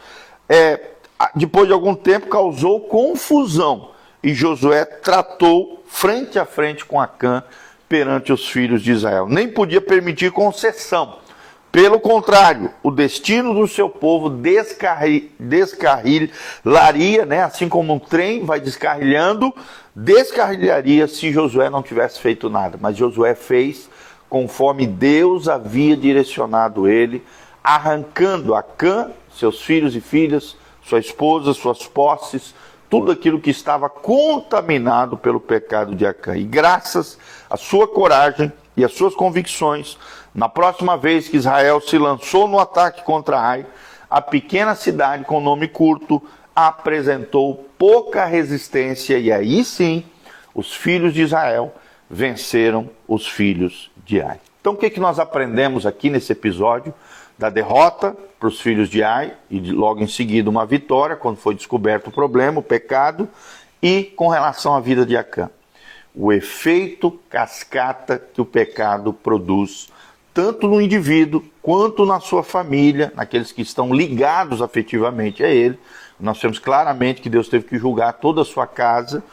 é, 0.49 0.79
depois 1.35 1.67
de 1.67 1.73
algum 1.73 1.95
tempo 1.95 2.27
causou 2.27 2.81
confusão 2.81 3.91
e 4.23 4.33
Josué 4.33 4.85
tratou 4.85 5.83
frente 5.87 6.39
a 6.39 6.45
frente 6.45 6.83
com 6.83 6.99
Acã 6.99 7.43
perante 7.87 8.33
os 8.33 8.47
filhos 8.49 8.81
de 8.81 8.91
Israel. 8.91 9.27
Nem 9.27 9.47
podia 9.47 9.79
permitir 9.79 10.31
concessão. 10.31 11.19
Pelo 11.71 11.99
contrário, 11.99 12.71
o 12.81 12.89
destino 12.89 13.53
do 13.53 13.67
seu 13.67 13.89
povo 13.89 14.29
descarri, 14.29 15.31
descarrilharia, 15.37 17.25
né? 17.25 17.43
assim 17.43 17.67
como 17.67 17.93
um 17.93 17.99
trem 17.99 18.45
vai 18.45 18.61
descarrilhando, 18.61 19.53
descarrilharia 19.93 21.05
se 21.05 21.31
Josué 21.31 21.69
não 21.69 21.83
tivesse 21.83 22.19
feito 22.19 22.49
nada. 22.49 22.79
Mas 22.81 22.95
Josué 22.97 23.35
fez 23.35 23.89
conforme 24.29 24.87
Deus 24.87 25.47
havia 25.47 25.95
direcionado 25.95 26.87
ele, 26.87 27.23
arrancando 27.63 28.53
a 28.53 28.61
Cã, 28.61 29.11
seus 29.33 29.61
filhos 29.61 29.95
e 29.95 30.01
filhas, 30.01 30.55
sua 30.83 30.99
esposa, 30.99 31.53
suas 31.53 31.85
posses, 31.85 32.53
tudo 32.89 33.11
aquilo 33.11 33.39
que 33.39 33.49
estava 33.49 33.89
contaminado 33.89 35.17
pelo 35.17 35.39
pecado 35.39 35.95
de 35.95 36.05
Acã. 36.05 36.37
E 36.37 36.43
graças 36.43 37.17
à 37.49 37.57
sua 37.57 37.87
coragem 37.87 38.51
e 38.77 38.83
às 38.83 38.93
suas 38.93 39.15
convicções, 39.15 39.97
na 40.33 40.47
próxima 40.47 40.97
vez 40.97 41.27
que 41.27 41.37
Israel 41.37 41.81
se 41.81 41.97
lançou 41.97 42.47
no 42.47 42.59
ataque 42.59 43.03
contra 43.03 43.39
Ai, 43.39 43.65
a 44.09 44.21
pequena 44.21 44.75
cidade 44.75 45.25
com 45.25 45.39
nome 45.39 45.67
curto 45.67 46.21
apresentou 46.55 47.67
pouca 47.77 48.25
resistência 48.25 49.17
e 49.17 49.31
aí 49.31 49.63
sim 49.63 50.05
os 50.53 50.73
filhos 50.73 51.13
de 51.13 51.21
Israel 51.21 51.73
venceram 52.09 52.89
os 53.07 53.27
filhos 53.27 53.91
de 54.05 54.21
Ai. 54.21 54.39
Então 54.61 54.73
o 54.73 54.77
que, 54.77 54.89
que 54.89 54.99
nós 54.99 55.19
aprendemos 55.19 55.85
aqui 55.85 56.09
nesse 56.09 56.31
episódio? 56.31 56.93
Da 57.37 57.49
derrota 57.49 58.15
para 58.39 58.47
os 58.47 58.61
filhos 58.61 58.87
de 58.89 59.03
Ai 59.03 59.33
e 59.49 59.59
logo 59.71 60.01
em 60.01 60.07
seguida 60.07 60.49
uma 60.49 60.65
vitória 60.65 61.15
quando 61.15 61.37
foi 61.37 61.55
descoberto 61.55 62.07
o 62.07 62.11
problema, 62.11 62.59
o 62.59 62.63
pecado, 62.63 63.27
e 63.81 64.03
com 64.15 64.29
relação 64.29 64.73
à 64.73 64.79
vida 64.79 65.05
de 65.05 65.17
Acã. 65.17 65.49
O 66.13 66.31
efeito 66.31 67.19
cascata 67.29 68.21
que 68.33 68.39
o 68.39 68.45
pecado 68.45 69.11
produz 69.11 69.89
tanto 70.33 70.67
no 70.67 70.81
indivíduo 70.81 71.43
quanto 71.61 72.05
na 72.05 72.19
sua 72.19 72.43
família, 72.43 73.11
naqueles 73.15 73.51
que 73.51 73.61
estão 73.61 73.93
ligados 73.93 74.61
afetivamente 74.61 75.43
a 75.43 75.47
ele. 75.47 75.79
Nós 76.19 76.39
temos 76.39 76.59
claramente 76.59 77.21
que 77.21 77.29
Deus 77.29 77.47
teve 77.47 77.65
que 77.65 77.77
julgar 77.77 78.13
toda 78.13 78.41
a 78.41 78.45
sua 78.45 78.67
casa, 78.67 79.23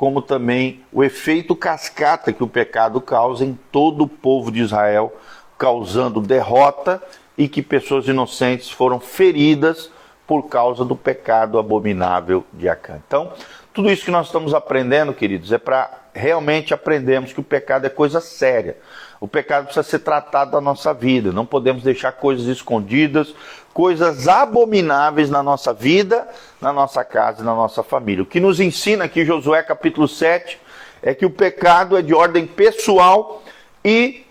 como 0.00 0.22
também 0.22 0.80
o 0.90 1.04
efeito 1.04 1.54
cascata 1.54 2.32
que 2.32 2.42
o 2.42 2.48
pecado 2.48 3.02
causa 3.02 3.44
em 3.44 3.52
todo 3.70 4.04
o 4.04 4.08
povo 4.08 4.50
de 4.50 4.60
Israel, 4.60 5.14
causando 5.58 6.22
derrota 6.22 7.02
e 7.36 7.46
que 7.46 7.60
pessoas 7.60 8.08
inocentes 8.08 8.70
foram 8.70 8.98
feridas 8.98 9.90
por 10.26 10.44
causa 10.44 10.86
do 10.86 10.96
pecado 10.96 11.58
abominável 11.58 12.46
de 12.50 12.66
Acã. 12.66 12.98
Então, 13.06 13.30
tudo 13.74 13.90
isso 13.90 14.06
que 14.06 14.10
nós 14.10 14.28
estamos 14.28 14.54
aprendendo, 14.54 15.12
queridos, 15.12 15.52
é 15.52 15.58
para 15.58 15.90
realmente 16.14 16.72
aprendermos 16.72 17.34
que 17.34 17.40
o 17.40 17.44
pecado 17.44 17.86
é 17.86 17.90
coisa 17.90 18.22
séria. 18.22 18.78
O 19.20 19.28
pecado 19.28 19.64
precisa 19.64 19.82
ser 19.82 19.98
tratado 19.98 20.52
da 20.52 20.62
nossa 20.62 20.94
vida. 20.94 21.30
Não 21.30 21.44
podemos 21.44 21.82
deixar 21.82 22.12
coisas 22.12 22.46
escondidas, 22.46 23.34
coisas 23.72 24.26
abomináveis 24.28 25.30
na 25.30 25.42
nossa 25.42 25.72
vida, 25.72 26.28
na 26.60 26.72
nossa 26.72 27.04
casa 27.04 27.42
na 27.42 27.54
nossa 27.54 27.82
família. 27.82 28.22
O 28.22 28.26
que 28.26 28.40
nos 28.40 28.60
ensina 28.60 29.04
aqui 29.04 29.24
Josué 29.24 29.62
capítulo 29.62 30.08
7 30.08 30.58
é 31.02 31.14
que 31.14 31.24
o 31.24 31.30
pecado 31.30 31.96
é 31.96 32.02
de 32.02 32.12
ordem 32.12 32.46
pessoal 32.46 33.42
e, 33.84 34.24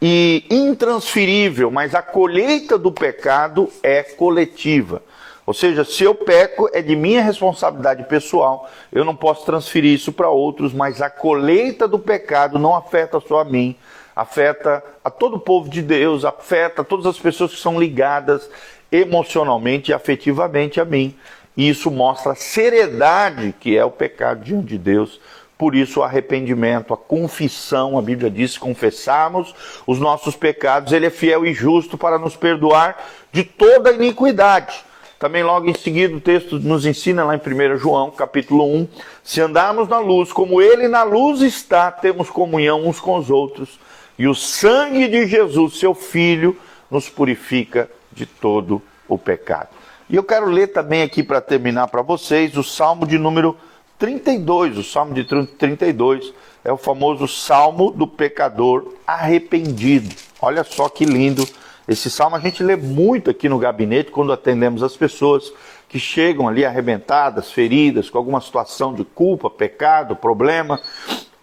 e 0.00 0.44
intransferível, 0.50 1.70
mas 1.70 1.94
a 1.94 2.02
colheita 2.02 2.78
do 2.78 2.92
pecado 2.92 3.68
é 3.82 4.02
coletiva. 4.02 5.02
Ou 5.44 5.52
seja, 5.52 5.84
se 5.84 6.04
eu 6.04 6.14
peco, 6.14 6.70
é 6.72 6.80
de 6.80 6.94
minha 6.94 7.20
responsabilidade 7.20 8.04
pessoal, 8.04 8.70
eu 8.92 9.04
não 9.04 9.16
posso 9.16 9.44
transferir 9.44 9.92
isso 9.92 10.12
para 10.12 10.28
outros, 10.28 10.72
mas 10.72 11.02
a 11.02 11.10
colheita 11.10 11.88
do 11.88 11.98
pecado 11.98 12.60
não 12.60 12.76
afeta 12.76 13.18
só 13.18 13.40
a 13.40 13.44
mim, 13.44 13.74
afeta 14.14 14.84
a 15.02 15.10
todo 15.10 15.36
o 15.36 15.40
povo 15.40 15.68
de 15.68 15.82
Deus, 15.82 16.24
afeta 16.24 16.84
todas 16.84 17.06
as 17.06 17.18
pessoas 17.18 17.52
que 17.52 17.60
são 17.60 17.80
ligadas 17.80 18.48
emocionalmente 18.92 19.90
e 19.90 19.94
afetivamente 19.94 20.80
a 20.80 20.84
mim. 20.84 21.16
E 21.56 21.68
isso 21.68 21.90
mostra 21.90 22.32
a 22.32 22.36
seriedade 22.36 23.54
que 23.58 23.76
é 23.76 23.84
o 23.84 23.90
pecado 23.90 24.44
diante 24.44 24.68
de 24.68 24.78
Deus. 24.78 25.18
Por 25.58 25.74
isso, 25.74 26.00
o 26.00 26.02
arrependimento, 26.02 26.92
a 26.92 26.96
confissão, 26.96 27.98
a 27.98 28.02
Bíblia 28.02 28.30
diz: 28.30 28.58
confessarmos 28.58 29.54
os 29.86 29.98
nossos 29.98 30.36
pecados, 30.36 30.92
Ele 30.92 31.06
é 31.06 31.10
fiel 31.10 31.46
e 31.46 31.54
justo 31.54 31.96
para 31.96 32.18
nos 32.18 32.36
perdoar 32.36 32.96
de 33.32 33.44
toda 33.44 33.92
iniquidade. 33.92 34.84
Também, 35.18 35.44
logo 35.44 35.68
em 35.70 35.74
seguida, 35.74 36.16
o 36.16 36.20
texto 36.20 36.58
nos 36.58 36.84
ensina 36.84 37.24
lá 37.24 37.36
em 37.36 37.38
1 37.38 37.76
João, 37.76 38.10
capítulo 38.10 38.64
1: 38.64 38.88
se 39.22 39.40
andarmos 39.40 39.88
na 39.88 40.00
luz, 40.00 40.32
como 40.32 40.60
Ele 40.60 40.88
na 40.88 41.04
luz 41.04 41.40
está, 41.42 41.92
temos 41.92 42.28
comunhão 42.28 42.86
uns 42.86 42.98
com 42.98 43.16
os 43.16 43.30
outros 43.30 43.78
e 44.18 44.28
o 44.28 44.34
sangue 44.34 45.08
de 45.08 45.26
Jesus, 45.26 45.78
seu 45.78 45.94
Filho, 45.94 46.56
nos 46.90 47.08
purifica 47.08 47.90
de 48.12 48.26
todo 48.26 48.82
o 49.08 49.16
pecado. 49.18 49.68
E 50.08 50.16
eu 50.16 50.22
quero 50.22 50.46
ler 50.46 50.68
também 50.68 51.02
aqui 51.02 51.22
para 51.22 51.40
terminar 51.40 51.88
para 51.88 52.02
vocês 52.02 52.56
o 52.56 52.62
Salmo 52.62 53.06
de 53.06 53.18
número 53.18 53.56
32. 53.98 54.78
O 54.78 54.84
Salmo 54.84 55.14
de 55.14 55.24
32 55.24 56.32
é 56.64 56.72
o 56.72 56.76
famoso 56.76 57.26
Salmo 57.26 57.90
do 57.90 58.06
pecador 58.06 58.94
arrependido. 59.06 60.14
Olha 60.40 60.64
só 60.64 60.88
que 60.88 61.04
lindo 61.04 61.46
esse 61.86 62.10
salmo. 62.10 62.36
A 62.36 62.40
gente 62.40 62.62
lê 62.62 62.76
muito 62.76 63.30
aqui 63.30 63.48
no 63.48 63.58
gabinete 63.58 64.10
quando 64.10 64.32
atendemos 64.32 64.82
as 64.82 64.96
pessoas 64.96 65.52
que 65.88 65.98
chegam 65.98 66.48
ali 66.48 66.64
arrebentadas, 66.64 67.52
feridas, 67.52 68.08
com 68.08 68.18
alguma 68.18 68.40
situação 68.40 68.94
de 68.94 69.04
culpa, 69.04 69.50
pecado, 69.50 70.16
problema. 70.16 70.80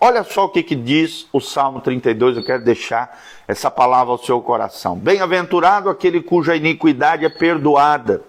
Olha 0.02 0.24
só 0.24 0.46
o 0.46 0.50
que, 0.50 0.64
que 0.64 0.76
diz 0.76 1.28
o 1.34 1.42
Salmo 1.42 1.82
32, 1.82 2.38
eu 2.38 2.44
quero 2.44 2.64
deixar 2.64 3.20
essa 3.46 3.70
palavra 3.70 4.14
ao 4.14 4.18
seu 4.18 4.40
coração. 4.42 4.96
Bem-aventurado 4.96 5.90
aquele 5.90 6.22
cuja 6.22 6.56
iniquidade 6.56 7.26
é 7.26 7.30
perdoada, 7.30 8.24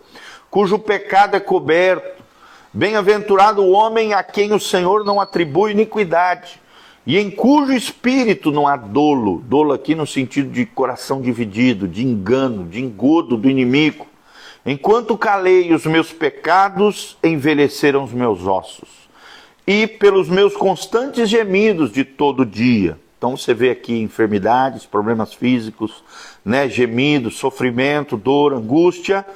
cujo 0.50 0.80
pecado 0.80 1.37
é 1.37 1.40
coberto. 1.40 2.24
Bem-aventurado 2.72 3.62
o 3.62 3.70
homem 3.70 4.14
a 4.14 4.22
quem 4.24 4.52
o 4.52 4.59
Senhor 4.59 5.04
não 5.04 5.20
atribui 5.20 5.70
iniquidade, 5.70 6.61
e 7.06 7.16
em 7.16 7.30
cujo 7.30 7.72
espírito 7.72 8.50
não 8.50 8.66
há 8.66 8.76
dolo. 8.76 9.40
Dolo 9.46 9.72
aqui 9.72 9.94
no 9.94 10.09
sentido 10.09 10.50
de 10.50 10.66
coração 10.66 11.20
dividido, 11.20 11.87
de 11.87 12.04
engano, 12.04 12.64
de 12.64 12.80
engodo 12.80 13.37
do 13.37 13.48
inimigo. 13.48 14.09
Enquanto 14.66 15.16
calei 15.16 15.72
os 15.72 15.87
meus 15.87 16.12
pecados, 16.12 17.16
envelheceram 17.22 18.02
os 18.02 18.12
meus 18.12 18.44
ossos 18.44 18.99
e 19.66 19.86
pelos 19.86 20.28
meus 20.28 20.54
constantes 20.56 21.28
gemidos 21.28 21.92
de 21.92 22.04
todo 22.04 22.44
dia. 22.46 22.98
Então 23.18 23.36
você 23.36 23.52
vê 23.52 23.70
aqui 23.70 23.98
enfermidades, 24.00 24.86
problemas 24.86 25.34
físicos, 25.34 26.02
né, 26.44 26.68
gemidos, 26.68 27.36
sofrimento, 27.36 28.16
dor, 28.16 28.54
angústia. 28.54 29.26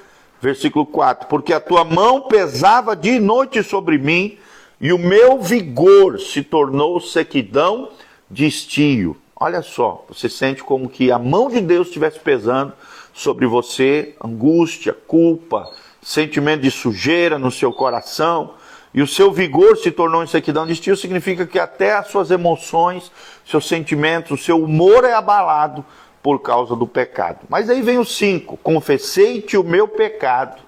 Versículo 0.40 0.86
4: 0.86 1.28
Porque 1.28 1.52
a 1.52 1.60
tua 1.60 1.84
mão 1.84 2.22
pesava 2.22 2.96
dia 2.96 3.16
e 3.16 3.20
noite 3.20 3.62
sobre 3.62 3.98
mim, 3.98 4.38
e 4.80 4.92
o 4.92 4.98
meu 4.98 5.40
vigor 5.40 6.18
se 6.18 6.42
tornou 6.42 6.98
sequidão 7.00 7.90
de 8.30 8.46
estio. 8.46 9.16
Olha 9.36 9.60
só, 9.60 10.04
você 10.08 10.28
sente 10.28 10.62
como 10.62 10.88
que 10.88 11.10
a 11.12 11.18
mão 11.18 11.50
de 11.50 11.60
Deus 11.60 11.88
estivesse 11.88 12.18
pesando 12.18 12.72
sobre 13.12 13.46
você, 13.46 14.14
angústia, 14.24 14.92
culpa, 14.92 15.70
sentimento 16.02 16.62
de 16.62 16.70
sujeira 16.70 17.38
no 17.38 17.50
seu 17.50 17.72
coração, 17.72 18.54
e 18.94 19.02
o 19.02 19.08
seu 19.08 19.32
vigor 19.32 19.76
se 19.76 19.90
tornou 19.90 20.22
em 20.22 20.26
sequidão 20.28 20.64
de 20.64 20.72
estio, 20.72 20.96
significa 20.96 21.44
que 21.44 21.58
até 21.58 21.96
as 21.96 22.06
suas 22.06 22.30
emoções, 22.30 23.10
seus 23.44 23.66
sentimentos, 23.66 24.40
o 24.40 24.42
seu 24.42 24.62
humor 24.62 25.04
é 25.04 25.12
abalado 25.12 25.84
por 26.22 26.38
causa 26.38 26.76
do 26.76 26.86
pecado. 26.86 27.40
Mas 27.48 27.68
aí 27.68 27.82
vem 27.82 27.98
o 27.98 28.04
5: 28.04 28.56
Confessei-te 28.58 29.56
o 29.56 29.64
meu 29.64 29.88
pecado, 29.88 30.62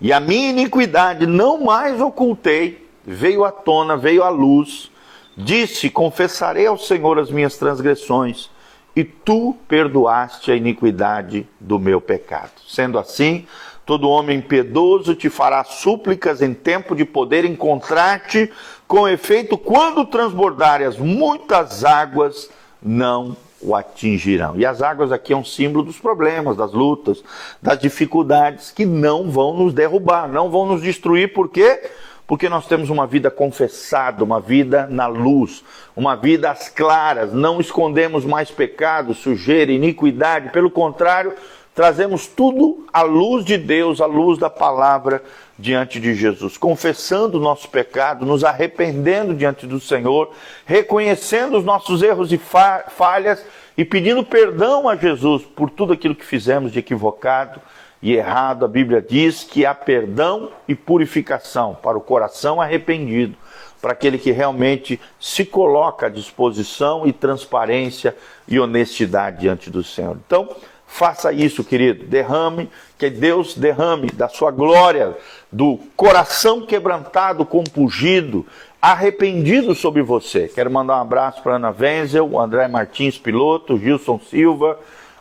e 0.00 0.12
a 0.12 0.18
minha 0.18 0.50
iniquidade 0.50 1.24
não 1.24 1.60
mais 1.60 2.00
ocultei, 2.00 2.84
veio 3.06 3.44
à 3.44 3.52
tona, 3.52 3.96
veio 3.96 4.24
à 4.24 4.28
luz. 4.28 4.90
Disse: 5.36 5.88
Confessarei 5.88 6.66
ao 6.66 6.76
Senhor 6.76 7.16
as 7.16 7.30
minhas 7.30 7.56
transgressões, 7.56 8.50
e 8.96 9.04
tu 9.04 9.56
perdoaste 9.68 10.50
a 10.50 10.56
iniquidade 10.56 11.46
do 11.60 11.78
meu 11.78 12.00
pecado. 12.00 12.50
Sendo 12.66 12.98
assim, 12.98 13.46
Todo 13.88 14.10
homem 14.10 14.38
piedoso 14.42 15.14
te 15.14 15.30
fará 15.30 15.64
súplicas 15.64 16.42
em 16.42 16.52
tempo 16.52 16.94
de 16.94 17.06
poder 17.06 17.46
encontrar-te, 17.46 18.52
com 18.86 19.08
efeito, 19.08 19.56
quando 19.56 20.04
transbordarem 20.04 20.86
as 20.86 20.98
muitas 20.98 21.86
águas, 21.86 22.50
não 22.82 23.34
o 23.62 23.74
atingirão. 23.74 24.58
E 24.58 24.66
as 24.66 24.82
águas 24.82 25.10
aqui 25.10 25.32
é 25.32 25.36
um 25.38 25.42
símbolo 25.42 25.86
dos 25.86 25.98
problemas, 25.98 26.54
das 26.54 26.70
lutas, 26.70 27.24
das 27.62 27.78
dificuldades 27.78 28.70
que 28.70 28.84
não 28.84 29.30
vão 29.30 29.56
nos 29.56 29.72
derrubar, 29.72 30.28
não 30.28 30.50
vão 30.50 30.66
nos 30.66 30.82
destruir, 30.82 31.32
por 31.32 31.48
quê? 31.48 31.80
Porque 32.26 32.46
nós 32.46 32.66
temos 32.66 32.90
uma 32.90 33.06
vida 33.06 33.30
confessada, 33.30 34.22
uma 34.22 34.38
vida 34.38 34.86
na 34.86 35.06
luz, 35.06 35.64
uma 35.96 36.14
vida 36.14 36.50
às 36.50 36.68
claras, 36.68 37.32
não 37.32 37.58
escondemos 37.58 38.26
mais 38.26 38.50
pecado, 38.50 39.14
sujeira, 39.14 39.72
iniquidade, 39.72 40.50
pelo 40.50 40.70
contrário, 40.70 41.32
trazemos 41.78 42.26
tudo 42.26 42.84
à 42.92 43.02
luz 43.02 43.44
de 43.44 43.56
Deus, 43.56 44.00
à 44.00 44.06
luz 44.06 44.36
da 44.36 44.50
palavra 44.50 45.22
diante 45.56 46.00
de 46.00 46.12
Jesus, 46.12 46.56
confessando 46.56 47.38
o 47.38 47.40
nosso 47.40 47.68
pecado, 47.68 48.26
nos 48.26 48.42
arrependendo 48.42 49.32
diante 49.32 49.64
do 49.64 49.78
Senhor, 49.78 50.32
reconhecendo 50.66 51.56
os 51.56 51.64
nossos 51.64 52.02
erros 52.02 52.32
e 52.32 52.36
falhas 52.36 53.46
e 53.76 53.84
pedindo 53.84 54.24
perdão 54.24 54.88
a 54.88 54.96
Jesus 54.96 55.44
por 55.44 55.70
tudo 55.70 55.92
aquilo 55.92 56.16
que 56.16 56.24
fizemos 56.24 56.72
de 56.72 56.80
equivocado 56.80 57.60
e 58.02 58.12
errado. 58.12 58.64
A 58.64 58.68
Bíblia 58.68 59.00
diz 59.00 59.44
que 59.44 59.64
há 59.64 59.72
perdão 59.72 60.50
e 60.66 60.74
purificação 60.74 61.78
para 61.80 61.96
o 61.96 62.00
coração 62.00 62.60
arrependido, 62.60 63.36
para 63.80 63.92
aquele 63.92 64.18
que 64.18 64.32
realmente 64.32 65.00
se 65.20 65.44
coloca 65.44 66.06
à 66.06 66.08
disposição 66.08 67.06
e 67.06 67.12
transparência 67.12 68.16
e 68.48 68.58
honestidade 68.58 69.42
diante 69.42 69.70
do 69.70 69.84
Senhor. 69.84 70.16
Então, 70.26 70.48
Faça 70.90 71.30
isso, 71.32 71.62
querido. 71.62 72.06
Derrame, 72.06 72.68
que 72.96 73.10
Deus 73.10 73.54
derrame 73.54 74.10
da 74.10 74.26
sua 74.26 74.50
glória, 74.50 75.16
do 75.52 75.78
coração 75.94 76.64
quebrantado, 76.64 77.44
compungido, 77.44 78.44
arrependido 78.80 79.74
sobre 79.74 80.02
você. 80.02 80.48
Quero 80.48 80.70
mandar 80.70 80.96
um 80.96 81.02
abraço 81.02 81.42
para 81.42 81.56
Ana 81.56 81.72
Wenzel, 81.78 82.28
o 82.28 82.40
André 82.40 82.66
Martins, 82.66 83.18
piloto, 83.18 83.74
o 83.74 83.78
Gilson 83.78 84.18
Silva, 84.18 84.78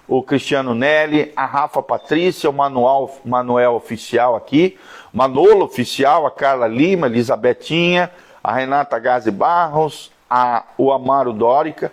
o 0.08 0.24
Cristiano 0.24 0.74
Nelly, 0.74 1.34
a 1.36 1.46
Rafa 1.46 1.84
Patrícia, 1.84 2.50
o 2.50 2.54
Manuel, 2.54 3.14
Manuel 3.26 3.74
Oficial 3.74 4.38
aqui, 4.38 4.80
Manolo 5.12 5.66
Oficial, 5.66 6.26
a 6.26 6.32
Carla 6.32 6.66
Lima, 6.66 7.08
Elisabetinha, 7.08 8.10
a 8.42 8.54
Renata 8.54 8.98
Gazi 8.98 9.32
Barros, 9.32 10.12
a, 10.30 10.64
o 10.78 10.94
Amaro 10.94 11.34
Dórica, 11.34 11.92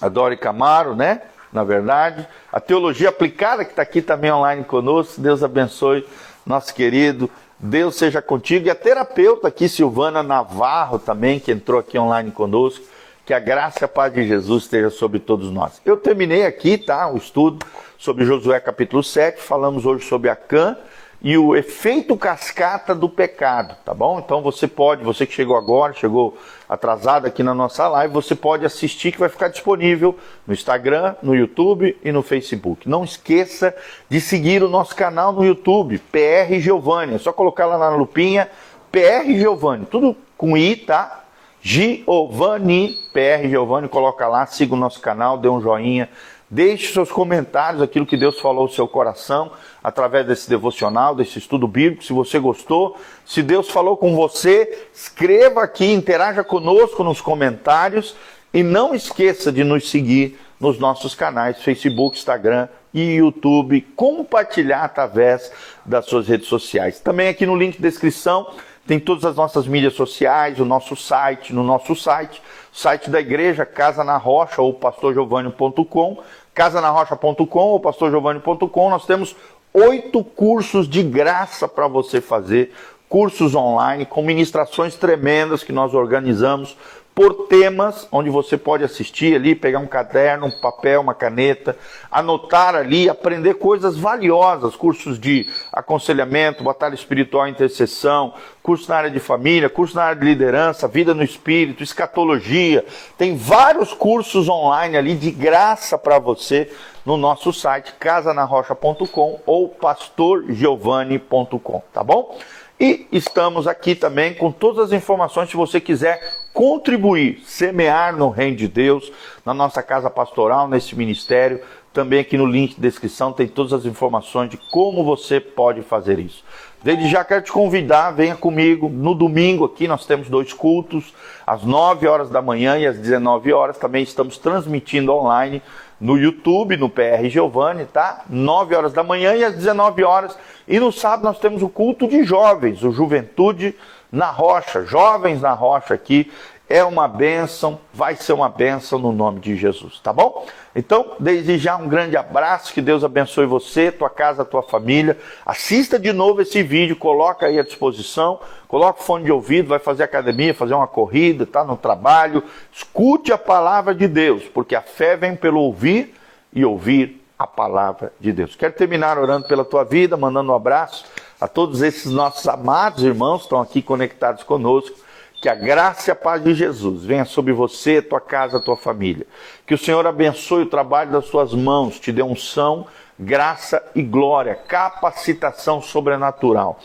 a 0.00 0.08
Dórica 0.08 0.50
Amaro, 0.50 0.94
né? 0.94 1.22
Na 1.52 1.64
verdade, 1.64 2.26
a 2.52 2.60
teologia 2.60 3.08
aplicada 3.08 3.64
que 3.64 3.70
está 3.70 3.82
aqui 3.82 4.02
também 4.02 4.30
online 4.30 4.64
conosco. 4.64 5.20
Deus 5.20 5.42
abençoe 5.42 6.06
nosso 6.44 6.74
querido. 6.74 7.30
Deus 7.58 7.96
seja 7.96 8.22
contigo. 8.22 8.66
E 8.66 8.70
a 8.70 8.74
terapeuta 8.74 9.48
aqui, 9.48 9.68
Silvana 9.68 10.22
Navarro, 10.22 10.98
também, 10.98 11.40
que 11.40 11.50
entrou 11.50 11.80
aqui 11.80 11.98
online 11.98 12.30
conosco. 12.30 12.84
Que 13.24 13.34
a 13.34 13.38
graça 13.38 13.80
e 13.82 13.84
a 13.84 13.88
paz 13.88 14.12
de 14.12 14.26
Jesus 14.26 14.64
esteja 14.64 14.90
sobre 14.90 15.18
todos 15.18 15.50
nós. 15.50 15.80
Eu 15.84 15.96
terminei 15.96 16.46
aqui, 16.46 16.78
tá? 16.78 17.10
O 17.10 17.16
estudo 17.16 17.64
sobre 17.98 18.24
Josué 18.24 18.58
capítulo 18.60 19.02
7. 19.02 19.40
Falamos 19.40 19.84
hoje 19.84 20.06
sobre 20.06 20.30
Acã 20.30 20.76
e 21.20 21.36
o 21.36 21.56
efeito 21.56 22.16
cascata 22.16 22.94
do 22.94 23.08
pecado, 23.08 23.76
tá 23.84 23.92
bom? 23.92 24.20
Então 24.20 24.40
você 24.40 24.68
pode, 24.68 25.02
você 25.02 25.26
que 25.26 25.32
chegou 25.32 25.56
agora, 25.56 25.92
chegou 25.92 26.38
atrasado 26.68 27.26
aqui 27.26 27.42
na 27.42 27.54
nossa 27.54 27.88
live, 27.88 28.14
você 28.14 28.36
pode 28.36 28.64
assistir 28.64 29.10
que 29.10 29.18
vai 29.18 29.28
ficar 29.28 29.48
disponível 29.48 30.16
no 30.46 30.54
Instagram, 30.54 31.16
no 31.20 31.34
YouTube 31.34 31.96
e 32.04 32.12
no 32.12 32.22
Facebook. 32.22 32.88
Não 32.88 33.02
esqueça 33.02 33.74
de 34.08 34.20
seguir 34.20 34.62
o 34.62 34.68
nosso 34.68 34.94
canal 34.94 35.32
no 35.32 35.44
YouTube, 35.44 35.98
PR 35.98 36.54
Giovanni. 36.60 37.14
É 37.14 37.18
só 37.18 37.32
colocar 37.32 37.66
lá 37.66 37.78
na 37.78 37.88
lupinha 37.90 38.48
PR 38.92 39.26
Giovanni, 39.26 39.86
tudo 39.86 40.16
com 40.36 40.56
I, 40.56 40.76
tá? 40.76 41.24
Giovanni, 41.60 42.96
PR 43.12 43.48
Giovanni, 43.48 43.88
coloca 43.88 44.26
lá, 44.28 44.46
siga 44.46 44.74
o 44.74 44.78
nosso 44.78 45.00
canal, 45.00 45.36
dê 45.36 45.48
um 45.48 45.60
joinha 45.60 46.08
Deixe 46.50 46.92
seus 46.92 47.12
comentários, 47.12 47.82
aquilo 47.82 48.06
que 48.06 48.16
Deus 48.16 48.40
falou 48.40 48.64
no 48.64 48.72
seu 48.72 48.88
coração, 48.88 49.52
através 49.84 50.26
desse 50.26 50.48
devocional, 50.48 51.14
desse 51.14 51.38
estudo 51.38 51.68
bíblico. 51.68 52.02
Se 52.02 52.12
você 52.12 52.38
gostou, 52.38 52.96
se 53.26 53.42
Deus 53.42 53.68
falou 53.68 53.98
com 53.98 54.16
você, 54.16 54.88
escreva 54.94 55.62
aqui, 55.62 55.92
interaja 55.92 56.42
conosco 56.42 57.04
nos 57.04 57.20
comentários 57.20 58.16
e 58.52 58.62
não 58.62 58.94
esqueça 58.94 59.52
de 59.52 59.62
nos 59.62 59.90
seguir 59.90 60.38
nos 60.58 60.78
nossos 60.78 61.14
canais 61.14 61.62
Facebook, 61.62 62.16
Instagram 62.16 62.68
e 62.94 63.16
YouTube, 63.16 63.82
compartilhar 63.94 64.84
através 64.84 65.52
das 65.84 66.06
suas 66.06 66.26
redes 66.26 66.48
sociais. 66.48 66.98
Também 66.98 67.28
aqui 67.28 67.44
no 67.44 67.56
link 67.56 67.76
de 67.76 67.82
descrição 67.82 68.50
tem 68.86 68.98
todas 68.98 69.26
as 69.26 69.36
nossas 69.36 69.66
mídias 69.66 69.92
sociais, 69.92 70.58
o 70.58 70.64
nosso 70.64 70.96
site, 70.96 71.52
no 71.52 71.62
nosso 71.62 71.94
site, 71.94 72.40
site 72.78 73.10
da 73.10 73.18
igreja, 73.18 73.66
Casa 73.66 74.04
na 74.04 74.16
Rocha 74.16 74.62
ou 74.62 74.72
pastorgiovanni.com, 74.72 76.18
casanarrocha.com 76.54 77.58
ou 77.58 77.80
pastorgiovanni.com, 77.80 78.90
nós 78.90 79.04
temos 79.04 79.34
oito 79.74 80.22
cursos 80.22 80.88
de 80.88 81.02
graça 81.02 81.66
para 81.66 81.88
você 81.88 82.20
fazer, 82.20 82.72
cursos 83.08 83.56
online 83.56 84.06
com 84.06 84.22
ministrações 84.22 84.94
tremendas 84.94 85.64
que 85.64 85.72
nós 85.72 85.92
organizamos 85.92 86.76
por 87.18 87.48
temas, 87.48 88.06
onde 88.12 88.30
você 88.30 88.56
pode 88.56 88.84
assistir 88.84 89.34
ali, 89.34 89.56
pegar 89.56 89.80
um 89.80 89.88
caderno, 89.88 90.46
um 90.46 90.52
papel, 90.52 91.00
uma 91.00 91.14
caneta, 91.14 91.76
anotar 92.08 92.76
ali, 92.76 93.08
aprender 93.08 93.54
coisas 93.54 93.96
valiosas, 93.96 94.76
cursos 94.76 95.18
de 95.18 95.48
aconselhamento, 95.72 96.62
batalha 96.62 96.94
espiritual, 96.94 97.48
intercessão, 97.48 98.32
curso 98.62 98.88
na 98.88 98.98
área 98.98 99.10
de 99.10 99.18
família, 99.18 99.68
curso 99.68 99.96
na 99.96 100.04
área 100.04 100.20
de 100.20 100.26
liderança, 100.26 100.86
vida 100.86 101.12
no 101.12 101.24
espírito, 101.24 101.82
escatologia. 101.82 102.86
Tem 103.16 103.36
vários 103.36 103.92
cursos 103.92 104.48
online 104.48 104.96
ali 104.96 105.16
de 105.16 105.32
graça 105.32 105.98
para 105.98 106.20
você 106.20 106.70
no 107.04 107.16
nosso 107.16 107.52
site 107.52 107.94
casanarrocha.com 107.98 109.40
ou 109.44 109.70
pastorgiovanni.com, 109.70 111.82
tá 111.92 112.04
bom? 112.04 112.38
E 112.80 113.08
estamos 113.10 113.66
aqui 113.66 113.96
também 113.96 114.34
com 114.34 114.52
todas 114.52 114.84
as 114.84 114.92
informações 114.92 115.50
se 115.50 115.56
você 115.56 115.80
quiser 115.80 116.20
contribuir, 116.58 117.40
semear 117.44 118.16
no 118.16 118.30
reino 118.30 118.56
de 118.56 118.66
Deus, 118.66 119.12
na 119.46 119.54
nossa 119.54 119.80
casa 119.80 120.10
pastoral, 120.10 120.66
nesse 120.66 120.96
ministério. 120.96 121.60
Também 121.92 122.18
aqui 122.18 122.36
no 122.36 122.46
link 122.46 122.74
de 122.74 122.80
descrição 122.80 123.32
tem 123.32 123.46
todas 123.46 123.72
as 123.72 123.84
informações 123.84 124.50
de 124.50 124.56
como 124.56 125.04
você 125.04 125.38
pode 125.38 125.82
fazer 125.82 126.18
isso. 126.18 126.42
Desde 126.82 127.08
já 127.08 127.24
quero 127.24 127.42
te 127.42 127.52
convidar, 127.52 128.10
venha 128.10 128.34
comigo. 128.34 128.88
No 128.88 129.14
domingo 129.14 129.64
aqui 129.64 129.86
nós 129.86 130.04
temos 130.04 130.28
dois 130.28 130.52
cultos, 130.52 131.14
às 131.46 131.62
9 131.62 132.08
horas 132.08 132.28
da 132.28 132.42
manhã 132.42 132.76
e 132.76 132.88
às 132.88 132.98
19 132.98 133.52
horas. 133.52 133.78
Também 133.78 134.02
estamos 134.02 134.36
transmitindo 134.36 135.14
online 135.14 135.62
no 136.00 136.16
YouTube, 136.16 136.76
no 136.76 136.88
PR 136.88 137.28
Giovanni, 137.28 137.84
tá? 137.84 138.22
9 138.28 138.74
horas 138.74 138.92
da 138.92 139.02
manhã 139.02 139.34
e 139.34 139.44
às 139.44 139.54
19 139.54 140.04
horas. 140.04 140.36
E 140.66 140.78
no 140.78 140.92
sábado 140.92 141.24
nós 141.24 141.38
temos 141.38 141.62
o 141.62 141.68
culto 141.68 142.06
de 142.06 142.22
jovens, 142.24 142.82
o 142.82 142.92
Juventude 142.92 143.74
na 144.10 144.30
Rocha, 144.30 144.84
Jovens 144.84 145.40
na 145.40 145.52
Rocha 145.52 145.94
aqui. 145.94 146.30
É 146.70 146.84
uma 146.84 147.08
bênção, 147.08 147.80
vai 147.94 148.14
ser 148.14 148.34
uma 148.34 148.50
bênção 148.50 148.98
no 148.98 149.10
nome 149.10 149.40
de 149.40 149.56
Jesus, 149.56 149.98
tá 150.00 150.12
bom? 150.12 150.46
Então, 150.76 151.12
desde 151.18 151.56
já 151.56 151.76
um 151.76 151.88
grande 151.88 152.14
abraço, 152.14 152.74
que 152.74 152.82
Deus 152.82 153.02
abençoe 153.02 153.46
você, 153.46 153.90
tua 153.90 154.10
casa, 154.10 154.44
tua 154.44 154.62
família. 154.62 155.16
Assista 155.46 155.98
de 155.98 156.12
novo 156.12 156.42
esse 156.42 156.62
vídeo, 156.62 156.94
coloca 156.94 157.46
aí 157.46 157.58
à 157.58 157.62
disposição, 157.62 158.38
coloca 158.68 159.00
o 159.00 159.02
fone 159.02 159.24
de 159.24 159.32
ouvido, 159.32 159.68
vai 159.68 159.78
fazer 159.78 160.02
academia, 160.02 160.52
fazer 160.52 160.74
uma 160.74 160.86
corrida, 160.86 161.46
tá 161.46 161.64
no 161.64 161.74
trabalho. 161.74 162.44
Escute 162.70 163.32
a 163.32 163.38
palavra 163.38 163.94
de 163.94 164.06
Deus, 164.06 164.42
porque 164.44 164.76
a 164.76 164.82
fé 164.82 165.16
vem 165.16 165.34
pelo 165.34 165.60
ouvir 165.60 166.14
e 166.52 166.66
ouvir 166.66 167.24
a 167.38 167.46
palavra 167.46 168.12
de 168.20 168.30
Deus. 168.30 168.54
Quero 168.54 168.74
terminar 168.74 169.16
orando 169.16 169.48
pela 169.48 169.64
tua 169.64 169.84
vida, 169.84 170.18
mandando 170.18 170.52
um 170.52 170.54
abraço 170.54 171.06
a 171.40 171.48
todos 171.48 171.80
esses 171.80 172.12
nossos 172.12 172.46
amados 172.46 173.02
irmãos 173.02 173.38
que 173.38 173.44
estão 173.44 173.60
aqui 173.60 173.80
conectados 173.80 174.42
conosco 174.42 175.07
que 175.40 175.48
a 175.48 175.54
graça 175.54 176.10
e 176.10 176.12
a 176.12 176.16
paz 176.16 176.42
de 176.42 176.54
Jesus 176.54 177.04
venha 177.04 177.24
sobre 177.24 177.52
você, 177.52 178.02
tua 178.02 178.20
casa, 178.20 178.58
tua 178.58 178.76
família. 178.76 179.26
Que 179.66 179.74
o 179.74 179.78
Senhor 179.78 180.06
abençoe 180.06 180.62
o 180.62 180.68
trabalho 180.68 181.12
das 181.12 181.26
suas 181.26 181.54
mãos, 181.54 182.00
te 182.00 182.10
dê 182.10 182.22
unção, 182.22 182.86
graça 183.18 183.82
e 183.94 184.02
glória, 184.02 184.54
capacitação 184.54 185.82
sobrenatural 185.82 186.78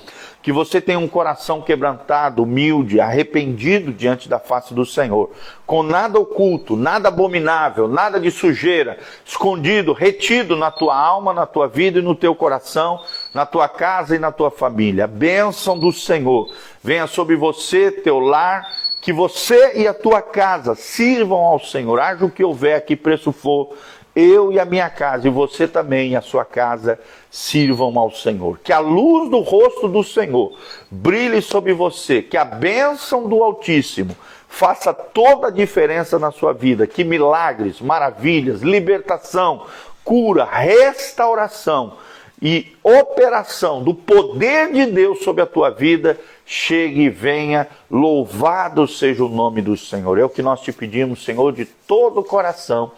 que 0.43 0.51
você 0.51 0.81
tenha 0.81 0.99
um 0.99 1.07
coração 1.07 1.61
quebrantado, 1.61 2.43
humilde, 2.43 2.99
arrependido 2.99 3.93
diante 3.93 4.27
da 4.27 4.37
face 4.37 4.73
do 4.73 4.85
Senhor, 4.85 5.31
com 5.65 5.81
nada 5.81 6.19
oculto, 6.19 6.75
nada 6.75 7.07
abominável, 7.07 7.87
nada 7.87 8.19
de 8.19 8.29
sujeira, 8.29 8.99
escondido, 9.25 9.93
retido 9.93 10.57
na 10.57 10.69
tua 10.69 10.97
alma, 10.97 11.33
na 11.33 11.45
tua 11.45 11.69
vida 11.69 11.99
e 11.99 12.01
no 12.01 12.13
teu 12.13 12.35
coração, 12.35 12.99
na 13.33 13.45
tua 13.45 13.69
casa 13.69 14.17
e 14.17 14.19
na 14.19 14.33
tua 14.33 14.51
família. 14.51 15.05
A 15.05 15.07
bênção 15.07 15.79
do 15.79 15.93
Senhor 15.93 16.53
venha 16.83 17.07
sobre 17.07 17.37
você, 17.37 17.89
teu 17.89 18.19
lar, 18.19 18.69
que 18.99 19.13
você 19.13 19.77
e 19.77 19.87
a 19.87 19.93
tua 19.93 20.21
casa 20.21 20.75
sirvam 20.75 21.39
ao 21.39 21.59
Senhor, 21.59 21.97
haja 22.01 22.25
o 22.25 22.29
que 22.29 22.43
houver, 22.43 22.85
que 22.85 22.97
preço 22.97 23.31
for, 23.31 23.73
eu 24.15 24.51
e 24.51 24.59
a 24.59 24.65
minha 24.65 24.89
casa, 24.89 25.27
e 25.27 25.31
você 25.31 25.67
também 25.67 26.15
a 26.15 26.21
sua 26.21 26.45
casa, 26.45 26.99
sirvam 27.31 27.97
ao 27.97 28.11
Senhor. 28.11 28.59
Que 28.63 28.71
a 28.71 28.79
luz 28.79 29.29
do 29.29 29.39
rosto 29.39 29.87
do 29.87 30.03
Senhor 30.03 30.57
brilhe 30.89 31.41
sobre 31.41 31.73
você, 31.73 32.21
que 32.21 32.37
a 32.37 32.45
bênção 32.45 33.27
do 33.27 33.43
Altíssimo 33.43 34.15
faça 34.47 34.93
toda 34.93 35.47
a 35.47 35.51
diferença 35.51 36.19
na 36.19 36.31
sua 36.31 36.53
vida. 36.53 36.85
Que 36.85 37.03
milagres, 37.03 37.81
maravilhas, 37.81 38.61
libertação, 38.61 39.65
cura, 40.03 40.45
restauração 40.45 41.97
e 42.39 42.75
operação 42.83 43.81
do 43.81 43.95
poder 43.95 44.71
de 44.71 44.85
Deus 44.85 45.23
sobre 45.23 45.41
a 45.41 45.47
tua 45.47 45.71
vida 45.71 46.19
chegue 46.45 47.03
e 47.03 47.09
venha, 47.09 47.67
louvado 47.89 48.87
seja 48.87 49.23
o 49.23 49.29
nome 49.29 49.61
do 49.61 49.75
Senhor. 49.75 50.19
É 50.19 50.23
o 50.25 50.29
que 50.29 50.41
nós 50.41 50.61
te 50.61 50.71
pedimos, 50.71 51.23
Senhor, 51.23 51.51
de 51.53 51.65
todo 51.65 52.19
o 52.19 52.23
coração 52.23 52.91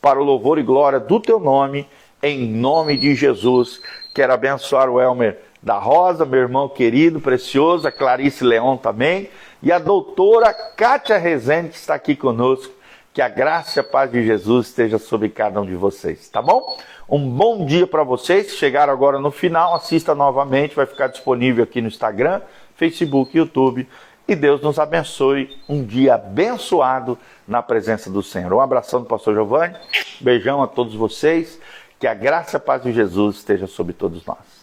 para 0.00 0.20
o 0.20 0.24
louvor 0.24 0.58
e 0.58 0.62
glória 0.62 1.00
do 1.00 1.20
teu 1.20 1.40
nome, 1.40 1.86
em 2.22 2.48
nome 2.48 2.96
de 2.96 3.14
Jesus. 3.14 3.80
Quero 4.14 4.32
abençoar 4.32 4.88
o 4.88 5.00
Elmer 5.00 5.38
da 5.62 5.78
Rosa, 5.78 6.24
meu 6.24 6.40
irmão 6.40 6.68
querido, 6.68 7.20
precioso, 7.20 7.86
a 7.86 7.92
Clarice 7.92 8.44
Leão 8.44 8.76
também, 8.76 9.28
e 9.62 9.72
a 9.72 9.78
doutora 9.78 10.52
Kátia 10.52 11.18
Rezende, 11.18 11.70
que 11.70 11.76
está 11.76 11.94
aqui 11.94 12.14
conosco. 12.14 12.72
Que 13.12 13.22
a 13.22 13.28
graça 13.28 13.78
e 13.78 13.80
a 13.80 13.84
paz 13.84 14.12
de 14.12 14.24
Jesus 14.24 14.68
esteja 14.68 14.96
sobre 14.96 15.28
cada 15.28 15.60
um 15.60 15.66
de 15.66 15.74
vocês, 15.74 16.28
tá 16.28 16.40
bom? 16.40 16.78
Um 17.08 17.28
bom 17.28 17.64
dia 17.64 17.86
para 17.86 18.04
vocês. 18.04 18.52
Chegaram 18.52 18.92
agora 18.92 19.18
no 19.18 19.32
final, 19.32 19.74
assista 19.74 20.14
novamente, 20.14 20.76
vai 20.76 20.86
ficar 20.86 21.08
disponível 21.08 21.64
aqui 21.64 21.80
no 21.80 21.88
Instagram, 21.88 22.42
Facebook, 22.76 23.36
YouTube. 23.36 23.88
E 24.28 24.36
Deus 24.36 24.60
nos 24.60 24.78
abençoe. 24.78 25.56
Um 25.66 25.82
dia 25.82 26.16
abençoado 26.16 27.16
na 27.46 27.62
presença 27.62 28.10
do 28.10 28.22
Senhor. 28.22 28.52
Um 28.52 28.60
abração 28.60 29.00
do 29.00 29.06
pastor 29.06 29.32
Giovanni, 29.32 29.74
beijão 30.20 30.62
a 30.62 30.66
todos 30.66 30.94
vocês. 30.94 31.58
Que 31.98 32.06
a 32.06 32.12
graça 32.12 32.56
e 32.56 32.58
a 32.58 32.60
paz 32.60 32.82
de 32.82 32.92
Jesus 32.92 33.36
esteja 33.36 33.66
sobre 33.66 33.94
todos 33.94 34.24
nós. 34.26 34.57